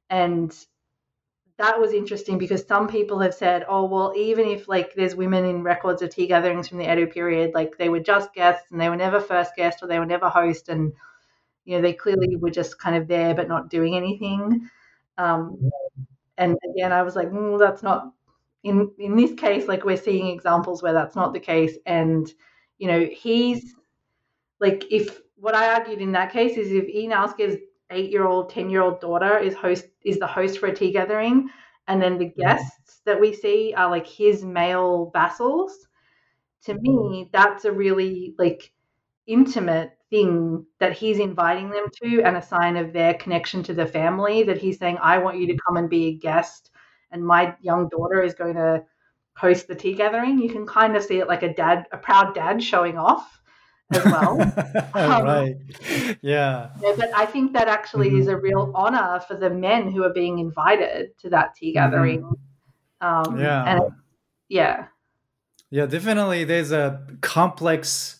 [0.09, 0.53] And
[1.57, 5.43] that was interesting because some people have said, oh, well, even if like there's women
[5.45, 8.79] in records of tea gatherings from the Edo period, like they were just guests and
[8.79, 10.69] they were never first guest or they were never host.
[10.69, 10.93] And,
[11.65, 14.69] you know, they clearly were just kind of there but not doing anything.
[15.17, 15.69] Um,
[16.37, 18.11] and again, I was like, mm, that's not
[18.63, 22.27] in in this case like we're seeing examples where that's not the case and
[22.79, 23.75] you know he's
[24.59, 27.57] like if what i argued in that case is if Ii Naosuke's
[27.91, 30.91] eight year old ten year old daughter is host is the host for a tea
[30.91, 31.49] gathering
[31.87, 32.41] and then the mm-hmm.
[32.41, 35.87] guests that we see are like his male vassals
[36.63, 37.29] to me mm-hmm.
[37.31, 38.71] that's a really like
[39.25, 43.85] intimate thing that he's inviting them to and a sign of their connection to the
[43.85, 46.71] family that he's saying i want you to come and be a guest
[47.11, 48.83] and my young daughter is going to
[49.37, 52.33] host the tea gathering, you can kind of see it like a dad, a proud
[52.33, 53.39] dad showing off
[53.91, 54.41] as well.
[54.93, 55.55] um, right.
[56.21, 56.69] Yeah.
[56.81, 56.93] yeah.
[56.97, 58.19] But I think that actually mm-hmm.
[58.19, 61.73] is a real honor for the men who are being invited to that tea mm-hmm.
[61.73, 62.21] gathering.
[62.21, 63.31] Mm-hmm.
[63.31, 63.63] Um, yeah.
[63.63, 63.81] And
[64.49, 64.87] yeah.
[65.69, 66.43] Yeah, definitely.
[66.43, 68.17] There's a complex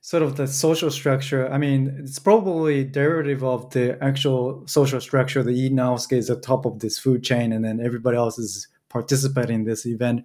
[0.00, 1.50] sort of the social structure.
[1.50, 5.42] I mean, it's probably derivative of the actual social structure.
[5.42, 8.68] The Ii Naosuke is the top of this food chain, and then everybody else is
[8.90, 10.24] participating in this event.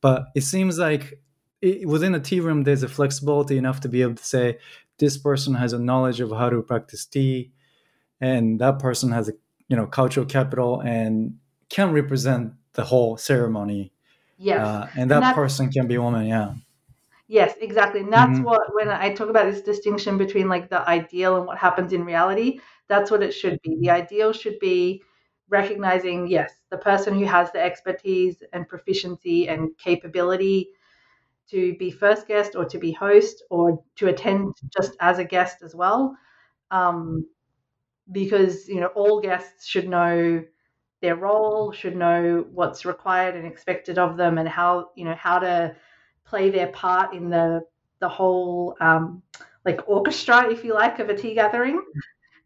[0.00, 1.20] But it seems like
[1.62, 4.58] it, within a tea room, there's a flexibility enough to be able to say
[4.98, 7.52] this person has a knowledge of how to practice tea,
[8.20, 9.32] and that person has a
[9.68, 11.38] you know cultural capital and
[11.68, 13.92] can represent the whole ceremony.
[14.38, 14.66] Yes.
[14.66, 16.54] Uh, and that And person can be a woman, yeah.
[17.28, 18.00] Yes, exactly.
[18.00, 18.44] And that's Mhm.
[18.44, 22.04] what when I talk about this distinction between like the ideal and what happens in
[22.04, 23.76] reality, that's what it should be.
[23.80, 25.02] The ideal should be
[25.48, 30.70] recognizing, yes, the person who has the expertise and proficiency and capability
[31.50, 35.62] to be first guest or to be host or to attend just as a guest
[35.62, 36.16] as well.
[36.70, 37.26] Um,
[38.12, 40.42] because you know all guests should know
[41.00, 45.38] their role, should know what's required and expected of them, and how you know how
[45.38, 45.74] to
[46.24, 47.62] play their part in the
[48.00, 49.22] the whole um,
[49.64, 51.82] like orchestra, if you like, of a tea gathering.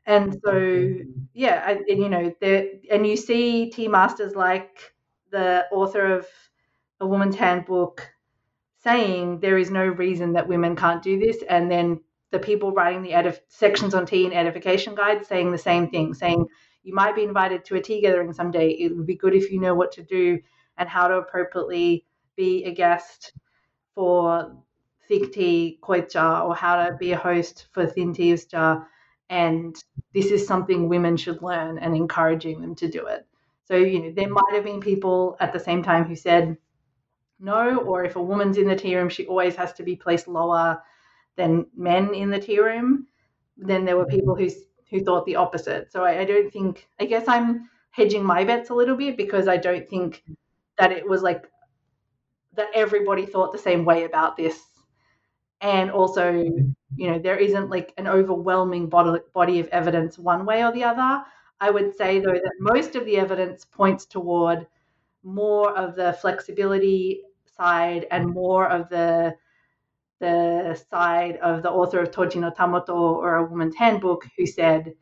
[0.07, 0.99] And so,
[1.33, 4.95] yeah, I, and, you know, there and you see tea masters like
[5.31, 6.27] the author of
[7.01, 8.07] a woman's handbook
[8.85, 13.03] saying there is no reason that women can't do this, and then the people writing
[13.03, 16.45] the edif- sections on tea and edification guides saying the same thing, saying
[16.83, 18.71] you might be invited to a tea gathering someday.
[18.71, 20.39] It would be good if you know what to do
[20.77, 22.05] and how to appropriately
[22.37, 23.33] be a guest
[23.95, 24.57] for
[25.09, 28.85] thick tea koicha or how to be a host for thin tea usucha.
[29.31, 29.75] And
[30.13, 33.27] this is something women should learn and encouraging them to do it.
[33.65, 36.59] So, you know, there might have been people at the same time who said
[37.41, 40.29] no, or if a woman's in the tea room, she always has to be placed
[40.29, 40.83] lower
[41.37, 43.07] than men in the tea room.
[43.57, 44.45] Then there were people mm-hmm.
[44.45, 45.91] who who thought the opposite.
[45.91, 46.89] So I, I don't think.
[47.01, 50.23] I guess I'm hedging my bets a little bit because I don't think
[50.79, 51.49] that it was like
[52.55, 54.61] that everybody thought the same way about this.
[55.61, 56.71] And also, mm-hmm.
[56.97, 60.85] you know, there isn't like an overwhelming body, body of evidence one way or the
[60.85, 61.25] other.
[61.61, 64.67] I would say, though, that most of the evidence points toward
[65.25, 67.23] more of the flexibility
[67.57, 69.35] side and more of the
[70.21, 74.95] the side of the author of Toji no Tamoto or a woman's handbook who said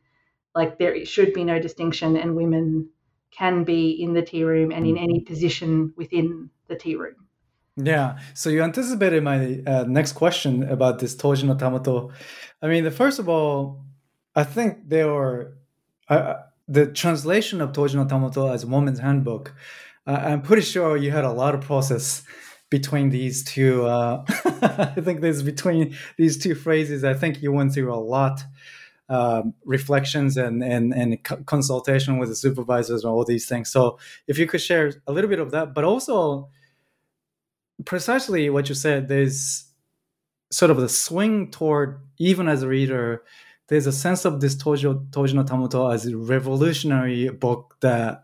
[0.54, 2.88] like there should be no distinction and women
[3.30, 7.16] can be in the tea room and in any position within the tea room.
[7.76, 8.18] Yeah.
[8.34, 12.12] So you anticipated my uh, next question about this Toji no Tamoto.
[12.60, 13.84] I mean, the, first of all,
[14.34, 15.54] I think there were
[16.08, 16.34] uh,
[16.68, 19.54] the translation of Toji no Tamoto as a woman's handbook.
[20.06, 22.22] Uh, I'm pretty sure you had a lot of process
[22.70, 23.86] between these two.
[23.86, 27.04] Uh, I think there's between these two phrases.
[27.04, 28.42] I think you went through a lot.
[29.08, 33.70] Um, reflections and and and consultation with the supervisors and all these things.
[33.70, 36.48] So if you could share a little bit of that, but also
[37.84, 39.64] precisely what you said, there's
[40.50, 43.22] sort of the swing toward even as a reader,
[43.68, 48.22] there's a sense of this Tojo Toji no Tamoto as a revolutionary book that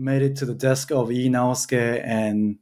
[0.00, 2.58] made it to the desk of Ii Naosuke and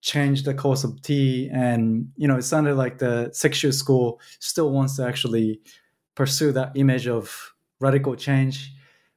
[0.00, 1.50] changed the course of tea.
[1.52, 5.60] And you know, it sounded like the Sekishu school still wants to actually
[6.14, 8.72] pursue that image of radical change.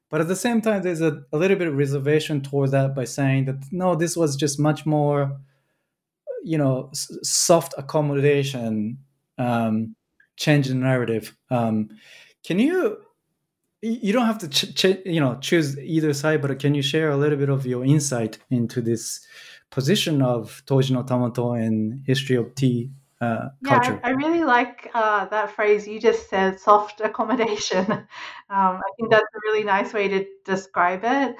[0.10, 3.06] But at the same time, there's a, a little bit of reservation toward that by
[3.06, 5.40] saying that no, this was just much more,
[6.44, 8.98] you know, s- soft accommodation,
[9.38, 9.96] um,
[10.38, 11.36] change the narrative.
[11.52, 11.90] Um,
[12.46, 12.98] can you?
[13.82, 17.10] You don't have to, ch- ch- you know, choose either side, but can you share
[17.12, 19.26] a little bit of your insight into this
[19.70, 23.94] position of Toji no Tamoto and history of tea uh, culture.
[23.94, 27.86] Yeah, I, I, really like uh, that phrase you just said, soft accommodation.
[27.90, 28.08] Um,
[28.50, 31.36] I think that's a really nice way to describe it.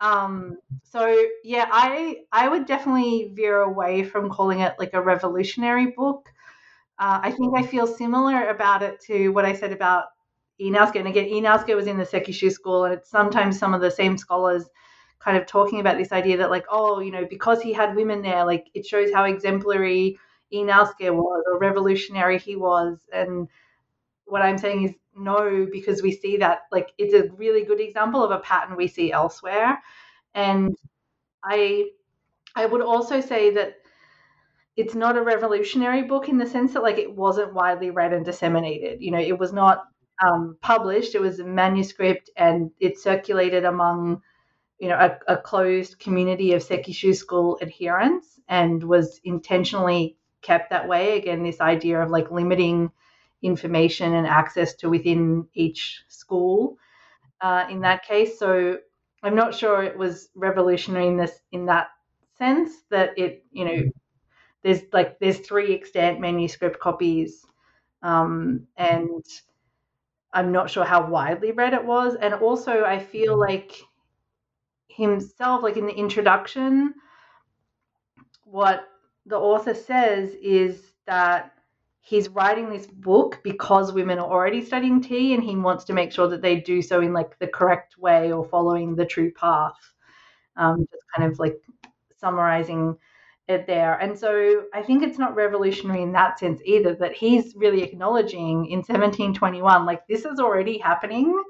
[0.00, 5.92] Um, so yeah, I I would definitely veer away from calling it like a revolutionary
[5.92, 6.28] book.
[6.98, 10.06] Uh, I think I feel similar about it to what I said about
[10.62, 10.96] Ii Naosuke.
[10.96, 13.90] And again, Ii Naosuke was in the Sekishu school, and it's sometimes some of the
[13.90, 14.68] same scholars
[15.18, 18.22] kind of talking about this idea that like, oh, you know, because he had women
[18.22, 20.18] there, like it shows how exemplary
[20.52, 23.08] Ii Naosuke was or revolutionary he was.
[23.12, 23.48] And
[24.26, 28.24] what I'm saying is no, because we see that like it's a really good example
[28.24, 29.82] of a pattern we see elsewhere.
[30.34, 30.76] And
[31.44, 31.90] I
[32.54, 33.74] I would also say that
[34.76, 38.24] it's not a revolutionary book in the sense that like it wasn't widely read and
[38.24, 39.02] disseminated.
[39.02, 39.84] You know, it was not
[40.24, 41.14] um, published.
[41.14, 44.22] It was a manuscript and it circulated among
[44.78, 50.88] you know a, a closed community of Sekishu school adherents and was intentionally kept that
[50.88, 51.18] way.
[51.18, 52.90] Again, this idea of like limiting
[53.42, 56.78] information and access to within each school
[57.40, 58.38] uh, in that case.
[58.38, 58.78] So
[59.22, 61.88] I'm not sure it was revolutionary in this in that
[62.38, 63.82] sense that it you know
[64.62, 67.44] there's like there's three extant manuscript copies
[68.02, 69.24] um, and
[70.32, 72.14] I'm not sure how widely read it was.
[72.14, 73.80] And also I feel like
[74.88, 76.94] himself, like in the introduction,
[78.44, 78.88] what
[79.26, 81.52] the author says is that
[82.00, 86.12] he's writing this book because women are already studying tea and he wants to make
[86.12, 89.76] sure that they do so in like the correct way or following the true path
[90.56, 91.56] um, just kind of like
[92.18, 92.96] summarizing
[93.48, 93.94] it there.
[93.94, 98.66] And so I think it's not revolutionary in that sense either, that he's really acknowledging
[98.66, 101.42] in 1721, like this is already happening.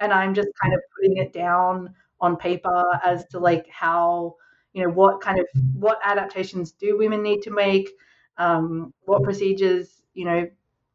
[0.00, 4.36] And I'm just kind of putting it down on paper as to like how,
[4.72, 7.90] you know, what kind of, what adaptations do women need to make?
[8.36, 10.48] Um, what procedures, you know,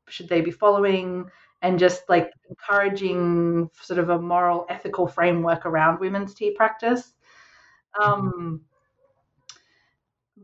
[0.07, 1.25] should they be following?
[1.61, 7.13] And just like encouraging sort of a moral, ethical framework around women's tea practice.
[8.01, 8.61] Um,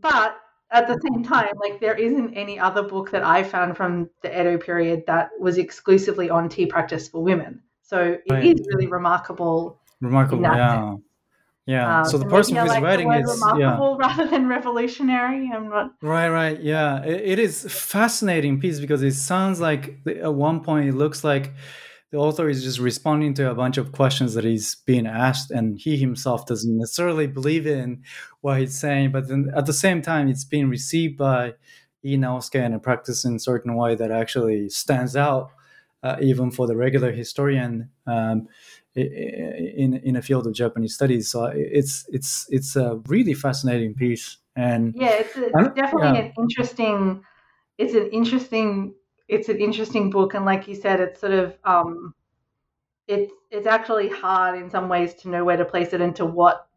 [0.02, 0.38] but
[0.72, 4.40] at the same time, like there isn't any other book that I found from the
[4.40, 7.62] Edo period that was exclusively on tea practice for women.
[7.82, 8.46] So it right.
[8.46, 9.80] is really remarkable.
[10.00, 10.92] Remarkable, yeah.
[10.92, 11.02] Sense.
[11.66, 12.02] Yeah.
[12.02, 13.26] Uh, so the person who's like writing it,
[13.58, 13.78] yeah.
[14.00, 15.52] rather than revolutionary.
[15.54, 15.92] I'm not.
[16.02, 16.60] Right, right.
[16.60, 21.24] Yeah, it, it is fascinating piece because it sounds like at one point it looks
[21.24, 21.54] like
[22.12, 25.80] the author is just responding to a bunch of questions that he's being asked and
[25.80, 28.04] he himself doesn't necessarily believe in
[28.42, 31.54] what he's saying but then at the same time it's being received by
[32.06, 35.52] Ii and in a practice in a certain way that actually stands out
[36.04, 38.48] uh, even for the regular historian um,
[38.96, 41.30] in in a field of Japanese studies.
[41.30, 46.26] So it's it's it's a really fascinating piece, and yeah, it's, a, it's definitely yeah.
[46.26, 47.24] an interesting.
[47.78, 48.94] It's an interesting
[49.30, 52.14] it's an interesting book, and like you said, it's sort of um,
[53.08, 56.68] it's it's actually hard in some ways to know where to place it into what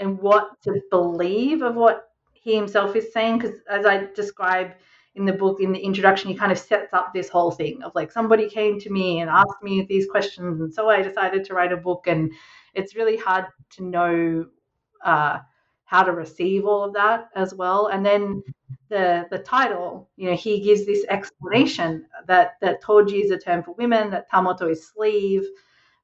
[0.00, 3.38] and what to believe of what he himself is saying.
[3.38, 4.72] Because as I describe
[5.14, 7.92] in the book in the introduction, he kind of sets up this whole thing of
[7.94, 11.54] like somebody came to me and asked me these questions, and so I decided to
[11.54, 12.32] write a book, and
[12.74, 13.46] it's really hard
[13.76, 14.46] to know.
[15.04, 15.38] Uh,
[15.92, 17.88] how to receive all of that as well.
[17.88, 18.42] And then
[18.88, 23.62] the the title, you know, he gives this explanation that that toji is a term
[23.62, 25.44] for women, that tamoto is sleeve,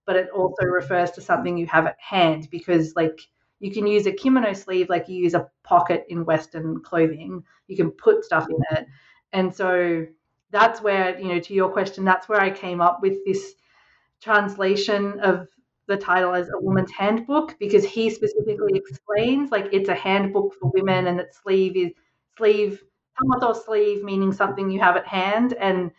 [0.05, 3.18] but it also refers to something you have at hand because like
[3.61, 7.43] you can use a kimono sleeve like you use a pocket in Western clothing.
[7.66, 8.86] You can put stuff in it.
[9.32, 10.05] And so
[10.51, 13.55] that's where, you know, to your question, that's where I came up with this
[14.20, 15.49] translation of
[15.89, 18.76] the title as a woman's handbook because he specifically mm-hmm.
[18.76, 21.93] explains like it's a handbook for women and that sleeve is
[22.36, 22.82] sleeve
[23.18, 25.55] tamoto sleeve meaning something you have at hand.
[25.55, 25.91] And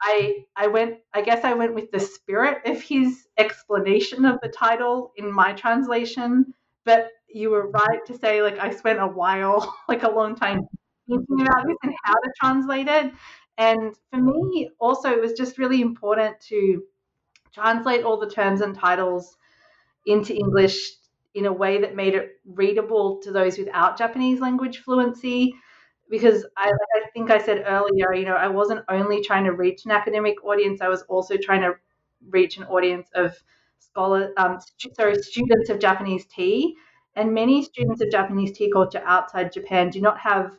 [0.00, 4.48] I I went I guess I went with the spirit of his explanation of the
[4.48, 6.54] title in my translation.
[6.84, 10.60] But you were right to say like I spent a while like a long time
[11.08, 13.12] thinking about this and how to translate it.
[13.58, 16.82] And for me also it was just really important to
[17.56, 19.36] translate all the terms and titles
[20.06, 20.92] into English
[21.34, 25.54] in a way that made it readable to those without Japanese language fluency.
[26.08, 29.84] Because I, I think I said earlier, you know, I wasn't only trying to reach
[29.86, 31.74] an academic audience, I was also trying to
[32.30, 33.36] reach an audience of
[33.78, 34.58] scholar, um,
[34.94, 36.76] sorry, students of Japanese tea.
[37.16, 40.58] And many students of Japanese tea culture outside Japan do not have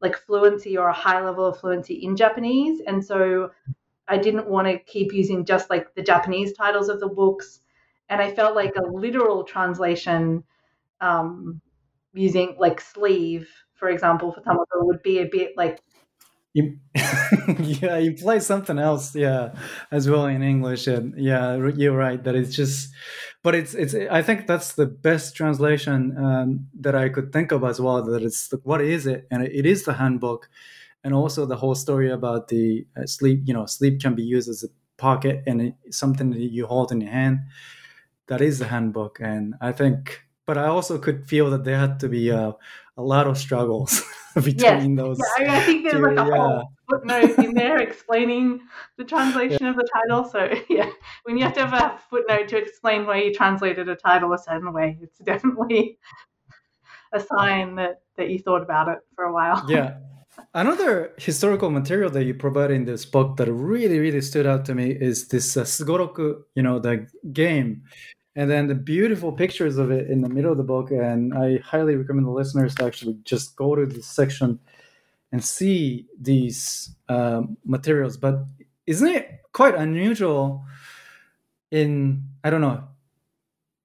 [0.00, 2.80] like fluency or a high level of fluency in Japanese.
[2.86, 3.50] And so
[4.08, 7.60] I didn't want to keep using just like the Japanese titles of the books.
[8.08, 10.44] And I felt like a literal translation
[11.00, 11.60] um,
[12.14, 15.82] using like sleeve, for example, for Tamoto would be a bit like
[16.54, 16.78] you,
[17.58, 19.54] yeah, you play something else, yeah,
[19.90, 22.90] as well in English, and yeah, you're right that it's just,
[23.42, 23.94] but it's it's.
[23.94, 28.02] I think that's the best translation um, that I could think of as well.
[28.02, 30.48] That it's what is it, and it is the handbook,
[31.04, 34.48] and also the whole story about the uh, sleeve you know sleep can be used
[34.48, 37.38] as a pocket and something that you hold in your hand
[38.26, 42.00] that is the handbook and i think but i also could feel that there had
[42.00, 42.54] to be a,
[42.96, 44.02] a lot of struggles
[44.34, 44.96] between yes.
[44.96, 46.36] those yeah, I, think there's like a yeah.
[46.36, 48.60] whole footnote in there explaining
[48.96, 49.70] the translation yeah.
[49.70, 50.90] of the title so yeah
[51.24, 54.38] when you have to have a footnote to explain why you translated a title a
[54.38, 55.98] certain way it's definitely
[57.12, 59.98] a sign that that you thought about it for a while yeah
[60.54, 64.74] Another historical material that you provide in this book that really, really stood out to
[64.74, 67.82] me is this uh, Sugoroku, you know, the game.
[68.36, 70.90] And then the beautiful pictures of it in the middle of the book.
[70.90, 74.58] And I highly recommend the listeners to actually just go to this section
[75.32, 78.16] and see these um, materials.
[78.16, 78.44] But
[78.86, 80.64] isn't it quite unusual
[81.70, 82.84] in, I don't know,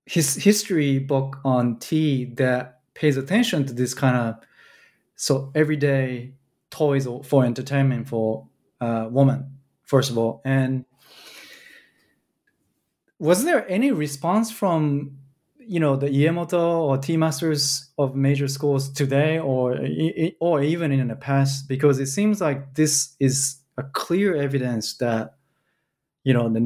[0.05, 4.35] his history book on tea that pays attention to this kind of
[5.15, 6.33] so everyday
[6.73, 8.47] toys for entertainment for
[8.81, 10.41] uh, women, first of all.
[10.43, 10.85] And
[13.19, 15.17] was there any response from
[15.65, 19.77] you know the Iemoto or tea masters of major schools today, or
[20.39, 21.67] or even in the past?
[21.67, 25.35] Because it seems like this is a clear evidence that
[26.23, 26.61] you know the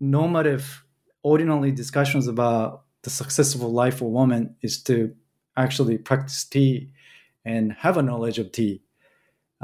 [0.00, 0.84] normative,
[1.22, 5.14] ordinary discussions about the successful life for women is to
[5.56, 6.90] actually practice tea
[7.44, 8.83] and have a knowledge of tea.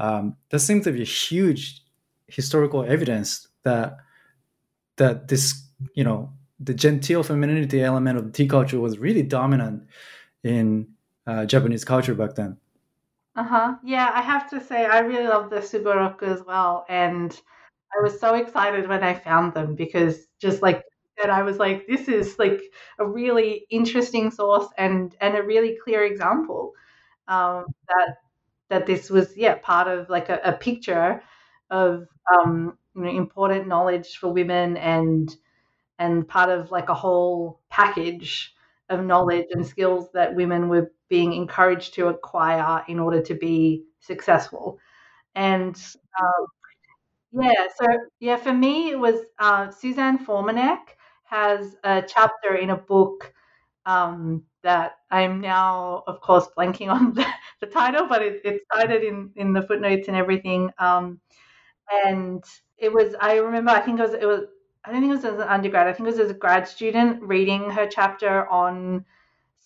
[0.01, 1.83] Um, there seems to be huge
[2.27, 3.99] historical evidence that
[4.97, 5.63] that this,
[5.95, 9.87] you know, the genteel femininity element of tea culture was really dominant
[10.43, 10.89] in
[11.27, 12.57] uh, Japanese culture back then.
[13.37, 13.75] Uh huh.
[13.85, 16.85] Yeah, I have to say, I really love the Sugoroku as well.
[16.89, 17.39] And
[17.97, 20.85] I was so excited when I found them because just like
[21.23, 22.63] and I was like, this is like
[22.99, 26.73] a really interesting source and and a really clear example
[27.29, 28.17] um, that
[28.71, 31.23] that this was yeah part of like a, a picture
[31.71, 35.37] of um, you know, important knowledge for women and
[35.99, 38.55] and part of like a whole package
[38.89, 43.85] of knowledge and skills that women were being encouraged to acquire in order to be
[44.01, 44.79] successful.
[45.35, 45.77] And
[46.21, 46.47] um,
[47.33, 47.87] yeah, so
[48.21, 50.81] yeah, for me it was uh, Susanne Formanek
[51.25, 53.33] has a chapter in a book
[53.87, 57.27] um, that I'm now, of course, blanking on the,
[57.61, 60.71] the title, but it, it's cited in, in the footnotes and everything.
[60.79, 61.21] Um,
[62.05, 62.45] and
[62.79, 64.45] it was, I remember, I think it was, it was,
[64.85, 65.87] I don't think it was as an undergrad.
[65.87, 69.05] I think it was as a grad student reading her chapter on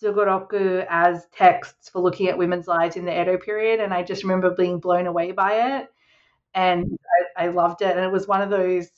[0.01, 4.23] Sugoroku as texts for looking at women's lives in the Edo period, and I just
[4.23, 5.87] remember being blown away by it,
[6.53, 6.97] and
[7.37, 7.95] I, I loved it.
[7.95, 8.89] And it was one of those,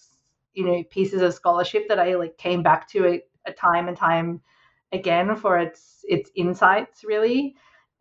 [0.54, 3.98] you know, pieces of scholarship that I like came back to a, a time and
[3.98, 4.42] time
[4.92, 7.56] again for its its insights, really.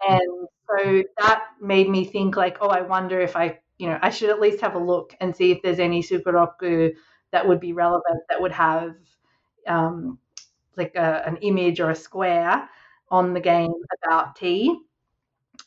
[0.09, 4.11] And so that made me think like, oh, I wonder if I, you know, I
[4.11, 6.93] should at least have a look and see if there's any Sugoroku
[7.33, 8.95] that would be relevant that would have
[9.67, 10.19] um,
[10.77, 12.69] like a, an image or a square
[13.11, 13.73] on the game
[14.05, 14.77] about tea.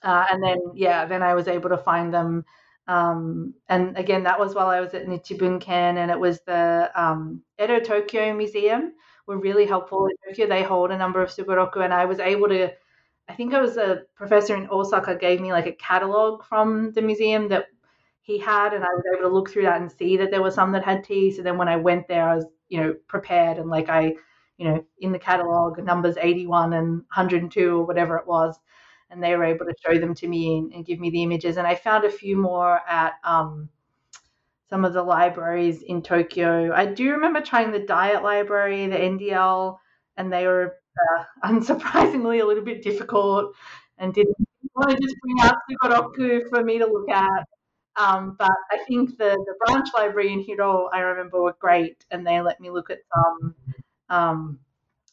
[0.03, 2.45] Uh, and then, yeah, then I was able to find them.
[2.87, 7.43] Um, and again, that was while I was at Nichibunken, and it was the um,
[7.61, 8.93] Edo Tokyo Museum
[9.29, 10.47] were really helpful in Tokyo.
[10.47, 12.71] They hold a number of Sugoroku, and I was able to.
[13.29, 17.01] I think I was a professor in Osaka gave me like a catalog from the
[17.01, 17.67] museum that
[18.21, 20.51] he had, and I was able to look through that and see that there were
[20.51, 21.31] some that had tea.
[21.31, 24.15] So then when I went there, I was you know prepared and like I
[24.59, 28.59] you know, in the catalog, numbers 81 and 102 or whatever it was.
[29.09, 31.57] And they were able to show them to me and, and give me the images.
[31.57, 33.69] And I found a few more at um,
[34.69, 36.73] some of the libraries in Tokyo.
[36.73, 39.77] I do remember trying the Diet Library, the NDL,
[40.17, 40.75] and they were
[41.17, 43.55] uh, unsurprisingly a little bit difficult
[43.97, 44.35] and didn't
[44.75, 47.45] want to just bring out Sugoroku for me to look at.
[47.95, 52.25] Um, but I think the, the branch library in Hiroo, I remember, were great, and
[52.25, 53.55] they let me look at some
[54.09, 54.59] um,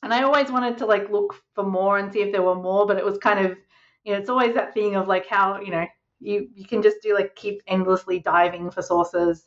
[0.02, 2.86] and I always wanted to like look for more and see if there were more,
[2.86, 3.56] but it was kind of,
[4.04, 5.86] you know, it's always that thing of like how, you know,
[6.20, 9.46] you, you can just do like keep endlessly diving for sources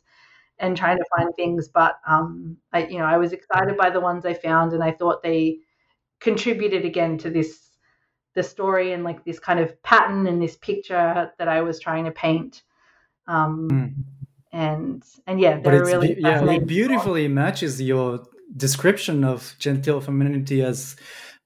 [0.58, 1.68] and trying to find things.
[1.68, 4.92] But, um, I, you know, I was excited by the ones I found and I
[4.92, 5.58] thought they
[6.20, 7.70] contributed again to this,
[8.34, 12.04] the story and like this kind of pattern and this picture that I was trying
[12.04, 12.62] to paint.
[13.26, 13.94] Um, mm.
[14.52, 18.24] and, and yeah, they're really, be- yeah, it beautifully matches your
[18.56, 20.96] description of genteel femininity as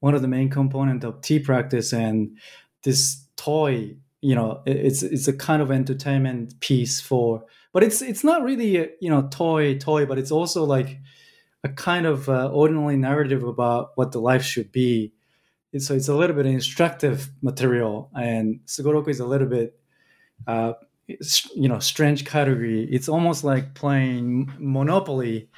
[0.00, 2.36] one of the main component of tea practice and
[2.82, 7.44] this toy you know it's it's a kind of entertainment piece for
[7.74, 10.98] but it's it's not really a, you know toy toy but it's also like
[11.62, 15.12] a kind of uh, ordinary narrative about what the life should be.
[15.78, 19.78] So it's a little bit instructive material and sugoroku is a little bit
[20.46, 20.74] uh,
[21.06, 22.88] you know strange category.
[22.90, 25.50] It's almost like playing monopoly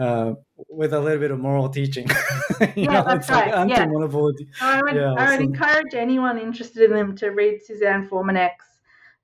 [0.00, 0.34] uh,
[0.68, 2.08] with a little bit of moral teaching.
[2.74, 3.54] yeah, know, that's right.
[3.54, 3.82] Like yeah.
[3.84, 5.44] I would, yeah, I would so.
[5.44, 8.80] encourage anyone interested in them to read Susanne Formanek's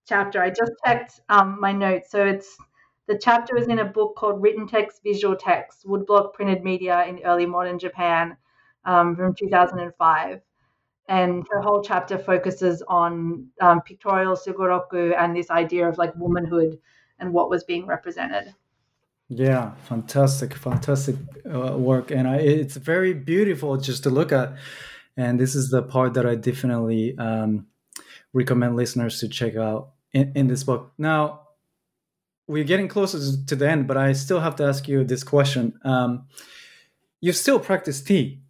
[0.06, 0.42] chapter.
[0.42, 2.10] I just checked um, my notes.
[2.10, 2.56] So it's
[3.06, 7.20] the chapter is in a book called Written Text, Visual Text, Woodblock Printed Media in
[7.24, 8.36] Early Modern Japan
[8.84, 10.40] um, from 2005.
[11.08, 16.78] And her whole chapter focuses on um, pictorial sugoroku and this idea of like womanhood
[17.20, 18.52] and what was being represented.
[19.28, 21.16] Yeah, fantastic, fantastic
[21.52, 24.56] uh, work, and I, it's very beautiful just to look at.
[25.16, 27.66] And this is the part that I definitely um,
[28.32, 30.92] recommend listeners to check out in, in this book.
[30.96, 31.40] Now,
[32.46, 35.72] we're getting closer to the end, but I still have to ask you this question.
[35.82, 36.26] Um,
[37.20, 38.42] you still practice tea.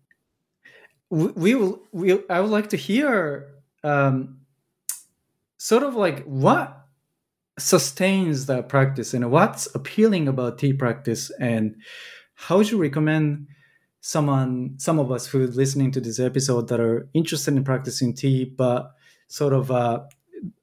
[1.09, 1.81] We, we will.
[1.93, 3.49] We, I would like to hear
[3.83, 4.41] um,
[5.57, 6.86] sort of like what
[7.59, 11.75] sustains that practice and what's appealing about tea practice and
[12.35, 13.47] how would you recommend
[14.01, 18.15] someone some of us who are listening to this episode that are interested in practicing
[18.15, 18.93] tea but
[19.29, 20.01] sort of uh,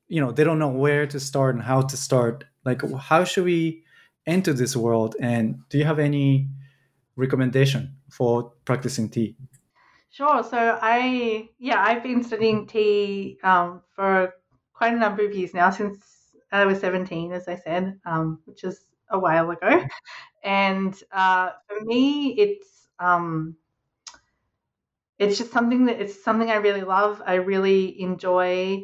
[0.08, 2.44] you know they don't know where to start and how to start?
[2.64, 3.84] Like how should we
[4.28, 5.16] enter this world?
[5.20, 6.50] And do you have any
[7.16, 9.36] recommendation for practicing tea?
[10.12, 10.44] Sure.
[10.44, 14.36] So I, yeah, I've been studying tea um, for
[14.74, 16.13] quite a number of years now, since
[16.54, 18.80] I was 17, as I said, um, which is
[19.10, 19.84] a while ago.
[20.44, 23.56] And uh, for me, it's um,
[25.20, 27.22] it's just something that it's something I really love.
[27.26, 28.82] I really enjoy,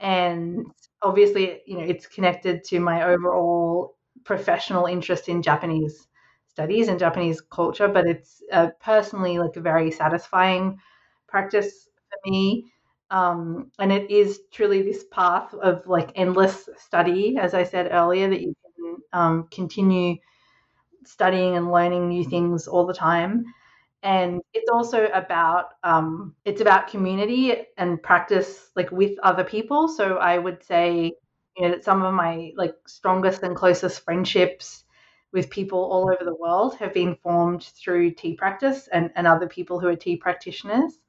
[0.00, 0.66] and
[1.02, 6.08] obviously, you know, it's connected to my overall professional interest in Japanese
[6.48, 7.88] studies and Japanese culture.
[7.88, 10.78] But it's uh, personally like a very satisfying
[11.28, 12.72] practice for me.
[13.10, 18.28] Um, and it is truly this path of like endless study, as I said earlier,
[18.30, 20.16] that you can um, continue
[21.04, 23.44] studying and learning new things all the time.
[24.02, 29.88] And it's also about um, it's about community and practice like with other people.
[29.88, 31.12] So i would say
[31.56, 34.84] you know that some of my like strongest and closest friendships
[35.32, 39.48] with people all over the world have been formed through tea practice and, and other
[39.48, 41.00] people who are tea practitioners.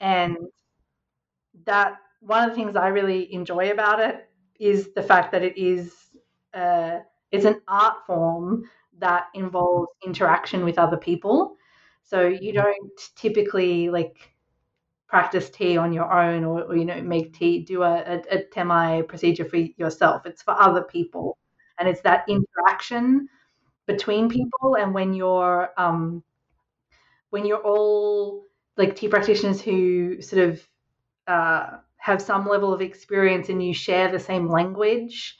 [0.00, 0.36] And
[1.66, 4.28] that one of the things i really enjoy about it
[4.60, 5.94] is the fact that it is
[6.54, 7.00] uh,
[7.32, 8.64] it's an art form
[8.98, 11.56] that involves interaction with other people.
[12.04, 14.30] So you don't typically like
[15.08, 18.44] practice tea on your own or, or you know make tea do a, a, a
[18.54, 20.26] temae procedure for yourself.
[20.26, 21.38] It's for other people.
[21.78, 23.28] And it's that interaction
[23.86, 26.22] between people and when you're um
[27.30, 28.44] when you're all
[28.76, 30.66] like tea practitioners who sort of
[31.26, 35.36] uh, have some level of experience and you share the same language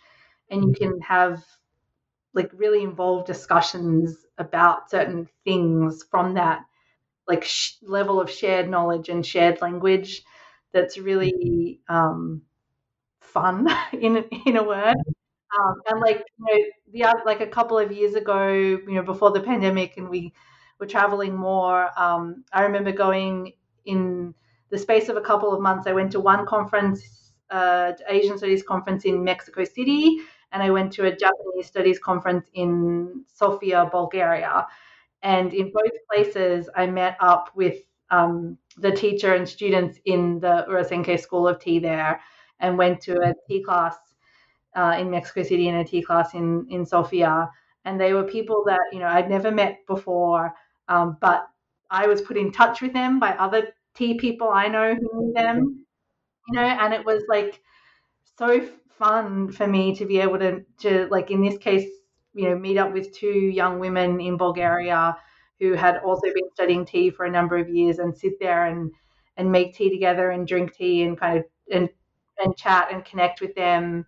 [0.51, 1.43] and you can have
[2.35, 6.63] like really involved discussions about certain things from that
[7.29, 10.23] like sh- level of shared knowledge and shared language
[10.73, 12.43] that's really um,
[13.21, 14.17] fun in
[14.47, 14.97] in a word.
[15.59, 19.03] Um, and like you know the other, like a couple of years ago you know
[19.03, 20.33] before the pandemic and we
[20.81, 23.53] were traveling more um, i remember going
[23.85, 24.35] in
[24.71, 28.63] the space of a couple of months i went to one conference uh, asian studies
[28.63, 30.19] conference in mexico city
[30.55, 34.67] and I went to a Japanese studies conference in Sofia, Bulgaria.
[35.23, 37.79] And in both places, I met up with
[38.11, 42.21] um, the teacher and students in the Urasenke School of Tea there
[42.61, 43.97] and went to a tea class
[44.77, 47.51] uh, in Mexico City and a tea class in, in Sofia.
[47.85, 50.55] And they were people that, you know, I'd never met before,
[50.89, 51.49] um, but
[51.91, 55.33] I was put in touch with them by other tea people I know who knew
[55.35, 55.87] them,
[56.49, 57.61] you know, and it was like
[58.39, 58.61] so
[58.99, 61.89] fun for me to be able to to like in this case
[62.35, 65.17] you know meet up with two young women in Bulgaria
[65.61, 68.93] who had also been studying tea for a number of years and sit there and
[69.37, 71.89] and make tea together and drink tea and kind of and
[72.45, 74.07] and chat and connect with them.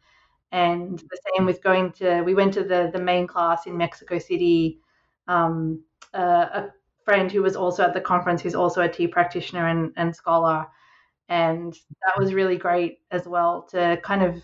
[0.53, 4.18] And the same with going to we went to the the main class in Mexico
[4.18, 4.80] City
[5.28, 5.82] um,
[6.14, 6.70] uh, a
[7.07, 10.67] friend who was also at the conference who's also a tea practitioner and, and scholar
[11.29, 14.43] and that was really great as well to kind of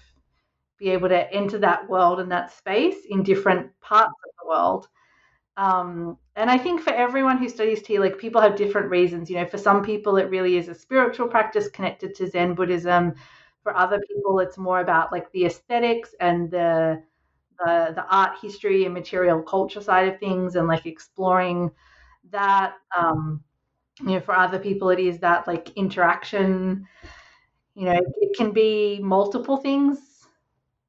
[0.79, 4.89] be able to enter that world and that space in different parts of the world.
[5.57, 9.31] Um, and I think for everyone who studies tea, like people have different reasons.
[9.31, 13.15] You know, for some people, it really is a spiritual practice connected to Zen Buddhism.
[13.63, 17.03] For other people, it's more about like the aesthetics and the
[17.59, 21.71] the, the art history and material culture side of things, and like exploring
[22.31, 22.75] that.
[22.97, 23.43] Um,
[24.01, 26.87] you know, for other people, it is that like interaction.
[27.75, 29.99] You know, it can be multiple things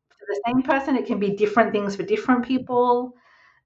[0.09, 0.95] for the same person.
[0.95, 3.15] It can be different things for different people.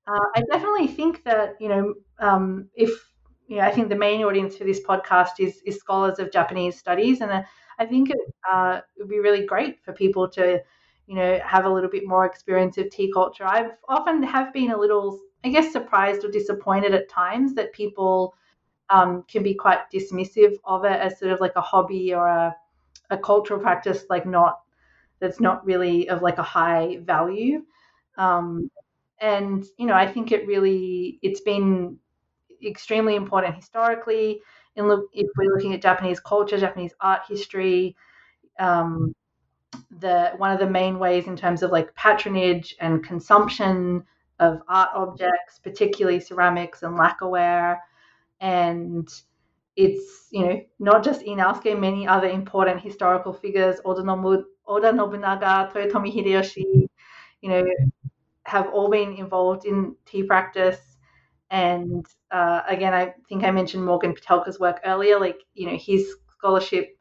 [0.08, 2.92] Uh, I definitely think that you know um, if
[3.48, 6.78] you know, I think the main audience for this podcast is is scholars of Japanese
[6.80, 7.44] studies, and uh,
[7.80, 8.20] I think it
[8.52, 10.62] uh, would be really great for people to
[11.08, 13.46] you know have a little bit more experience of tea culture.
[13.46, 18.36] I've often have been a little, I guess, surprised or disappointed at times that people
[18.90, 22.56] um, can be quite dismissive of it as sort of like a hobby or a
[23.10, 24.62] a cultural practice, like not
[25.20, 27.64] that's not really of like a high value.
[28.18, 28.70] Um,
[29.22, 31.98] and you know, I think it really it's been
[32.66, 34.42] extremely important historically.
[34.76, 37.96] In look, if we're looking at Japanese culture, Japanese art history,
[38.60, 39.14] um,
[40.00, 44.04] the one of the main ways in terms of like patronage and consumption
[44.40, 47.80] of art objects, particularly ceramics and lacquerware,
[48.40, 49.10] and
[49.76, 54.92] it's you know not just Ii Naosuke, many other important historical figures, Oda, Nobu, Oda
[54.92, 56.88] Nobunaga, Toyotomi Hideyoshi,
[57.42, 57.66] you know,
[58.44, 60.80] have all been involved in tea practice.
[61.50, 65.20] And uh, again, I think I mentioned Morgan Pitelka's work earlier.
[65.20, 66.98] Like you know, his scholarship,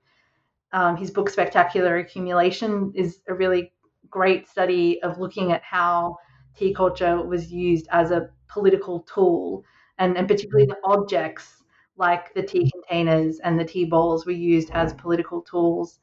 [0.72, 3.72] um, his book Spectacular Accumulation is a really
[4.10, 6.16] great study of looking at how
[6.56, 9.64] tea culture was used as a political tool,
[9.98, 11.62] and, and particularly the objects
[11.96, 16.00] like the tea containers and the tea bowls were used as political tools.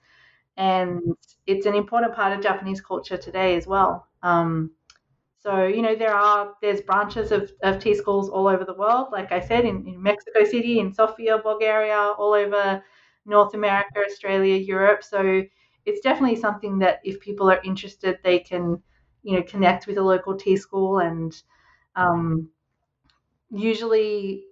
[0.57, 1.01] And
[1.47, 4.07] it's an important part of Japanese culture today as well.
[4.21, 4.71] Um,
[5.39, 9.07] so, you know, there are, there's branches of, of tea schools all over the world.
[9.11, 12.81] Like I said, in, in Mexico City, in Sofia, Bulgaria, all over
[13.25, 15.03] North America, Australia, Europe.
[15.03, 15.43] So
[15.85, 18.81] it's definitely something that if people are interested, they can,
[19.23, 20.99] you know, connect with a local tea school.
[20.99, 21.33] And
[21.95, 22.49] um,
[23.51, 24.45] usually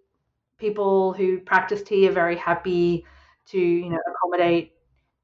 [0.60, 3.06] people who practice tea are very happy
[3.48, 4.74] to, you know, accommodate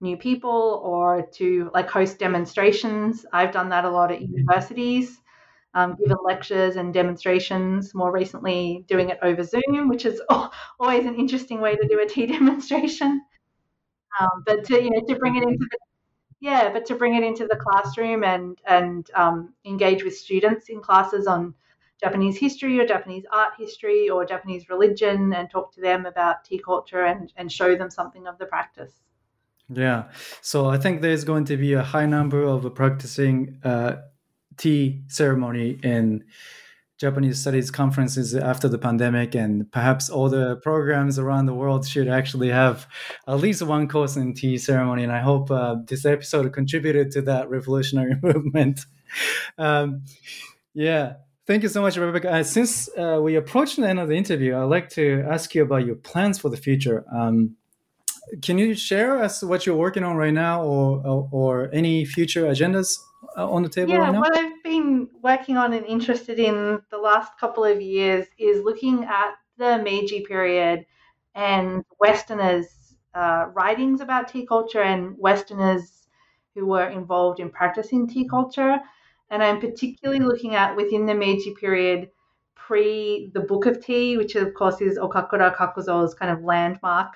[0.02, 3.26] new people or to like host demonstrations.
[3.34, 5.20] I've done that a lot at universities
[5.76, 7.96] um, given lectures and demonstrations.
[7.96, 10.22] More recently, doing it over Zoom, which is
[10.80, 13.24] always an interesting way to do a tea demonstration.
[14.20, 15.78] Um, but to you know to bring it into the
[16.40, 20.82] yeah, but to bring it into the classroom and and um, engage with students in
[20.82, 21.54] classes on
[22.00, 26.60] Japanese history or Japanese art history or Japanese religion and talk to them about tea
[26.60, 29.02] culture and, and show them something of the practice.
[29.70, 30.06] Yeah.
[30.42, 33.98] So I think there's going to be a high number of practicing uh,
[34.58, 36.24] tea ceremony in
[36.98, 42.08] Japanese studies conferences after the pandemic, and perhaps all the programs around the world should
[42.08, 42.88] actually have
[43.28, 45.04] at least one course in tea ceremony.
[45.04, 48.80] And I hope uh, this episode contributed to that revolutionary movement.
[49.60, 50.04] um,
[50.74, 51.14] yeah,
[51.46, 52.32] thank you so much, Rebecca.
[52.32, 55.62] Uh, since uh, we approach the end of the interview, I'd like to ask you
[55.62, 57.06] about your plans for the future.
[57.16, 57.56] Um,
[58.42, 62.44] can you share us what you're working on right now, or or, or any future
[62.46, 62.98] agendas?
[63.38, 64.20] Uh, on the table yeah, right now?
[64.20, 69.04] what I've been working on and interested in the last couple of years is looking
[69.04, 70.88] at the Meiji period
[71.36, 76.08] and Westerners' uh, writings about tea culture and Westerners
[76.56, 78.80] who were involved in practicing tea culture.
[79.30, 82.10] And I'm particularly looking at within the Meiji period
[82.56, 87.14] pre the Book of Tea, which of course is Okakura Kakuzo's kind of landmark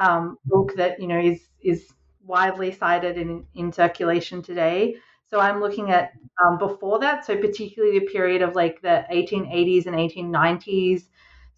[0.00, 1.92] um, book that you know is is
[2.24, 4.96] widely cited in, in circulation today.
[5.30, 6.12] So I'm looking at
[6.44, 11.08] um, before that, so particularly the period of like the 1880s and 1890s.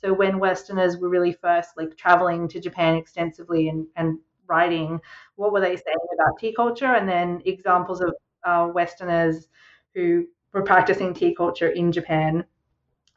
[0.03, 4.19] So when Westerners were really first like traveling to Japan extensively and, and
[4.49, 5.01] writing,
[5.37, 6.87] what were they saying about tea culture?
[6.87, 8.15] And then examples of
[8.45, 9.49] uh, Westerners
[9.95, 12.45] who were practicing tea culture in Japan.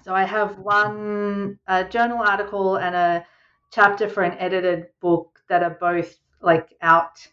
[0.04, 1.60] So I have one
[1.90, 3.26] journal article and a
[3.72, 7.28] chapter for an edited book that are both like out,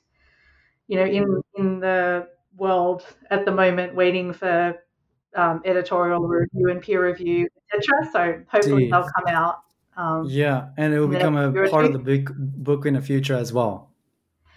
[0.89, 4.77] you know, in in the world at the moment, waiting for
[5.37, 8.11] um, editorial review and peer review, etc.
[8.13, 9.63] So hopefully they'll come out.
[9.97, 13.35] Um, yeah, and it will become a part of the book book in the future
[13.35, 13.91] as well.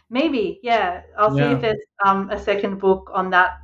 [0.09, 1.01] Maybe, yeah.
[1.17, 1.49] I'll yeah.
[1.49, 3.59] see if there's um, a second book on that.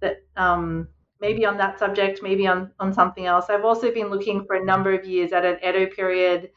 [0.00, 0.88] That um,
[1.20, 3.46] maybe on that subject, maybe on on something else.
[3.48, 6.50] I've also been looking for a number of years at an Edo period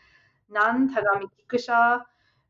[0.52, 2.02] nun, Tagami Kikusha,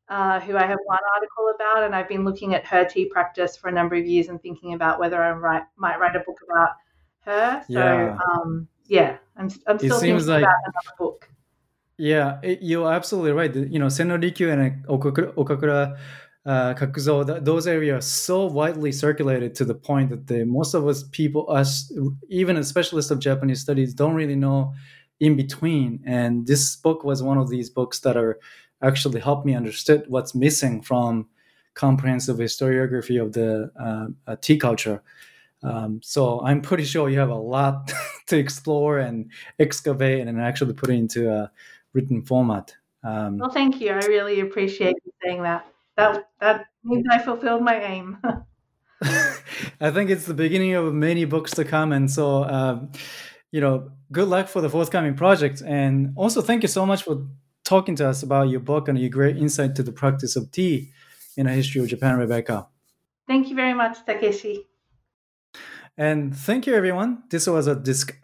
[0.10, 3.56] uh, who I have one article about, and I've been looking at her tea practice
[3.56, 6.40] for a number of years and thinking about whether I write, might write a book
[6.50, 6.70] about
[7.22, 7.64] her.
[7.68, 11.30] So yeah, um, yeah I'm, I'm still thinking like, about another book.
[11.98, 13.54] Yeah, it, you're absolutely right.
[13.54, 15.98] You know, Sen no Rikyu and Okakura, Okakura
[16.46, 20.74] uh, Kakuzo, th- those areas are so widely circulated to the point that the, most
[20.74, 21.94] of us people, us,
[22.30, 24.74] even a specialist of Japanese studies, don't really know
[25.20, 26.02] in between.
[26.06, 28.40] And this book was one of these books that are
[28.82, 31.28] actually helped me understand what's missing from
[31.74, 35.02] comprehensive historiography of the uh, uh, tea culture.
[35.62, 37.92] Um, so I'm pretty sure you have a lot
[38.28, 41.52] to explore and excavate and actually put it into a
[41.94, 42.76] written format.
[43.04, 43.92] Um, well, thank you.
[43.92, 45.66] I really appreciate you saying that.
[45.98, 48.18] That that means I fulfilled my aim.
[49.82, 52.92] I think it's the beginning of many books to come, and so um,
[53.52, 55.62] you know, good luck for the forthcoming project.
[55.66, 57.26] And also, thank you so much for
[57.64, 60.92] talking to us about your book and your great insight to the practice of tea
[61.38, 62.68] in a history of Japan, Rebecca.
[63.28, 64.66] Thank you very much, Takeshi.
[65.98, 67.24] And thank you, everyone.
[67.30, 67.68] This was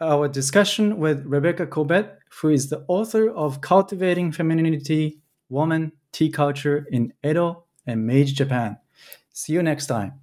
[0.00, 6.86] our discussion with Rebecca Corbett, who is the author of Cultivating Femininity, Woman, Tea Culture
[6.90, 8.78] in Edo and Meiji Japan.
[9.32, 10.14] See you next time.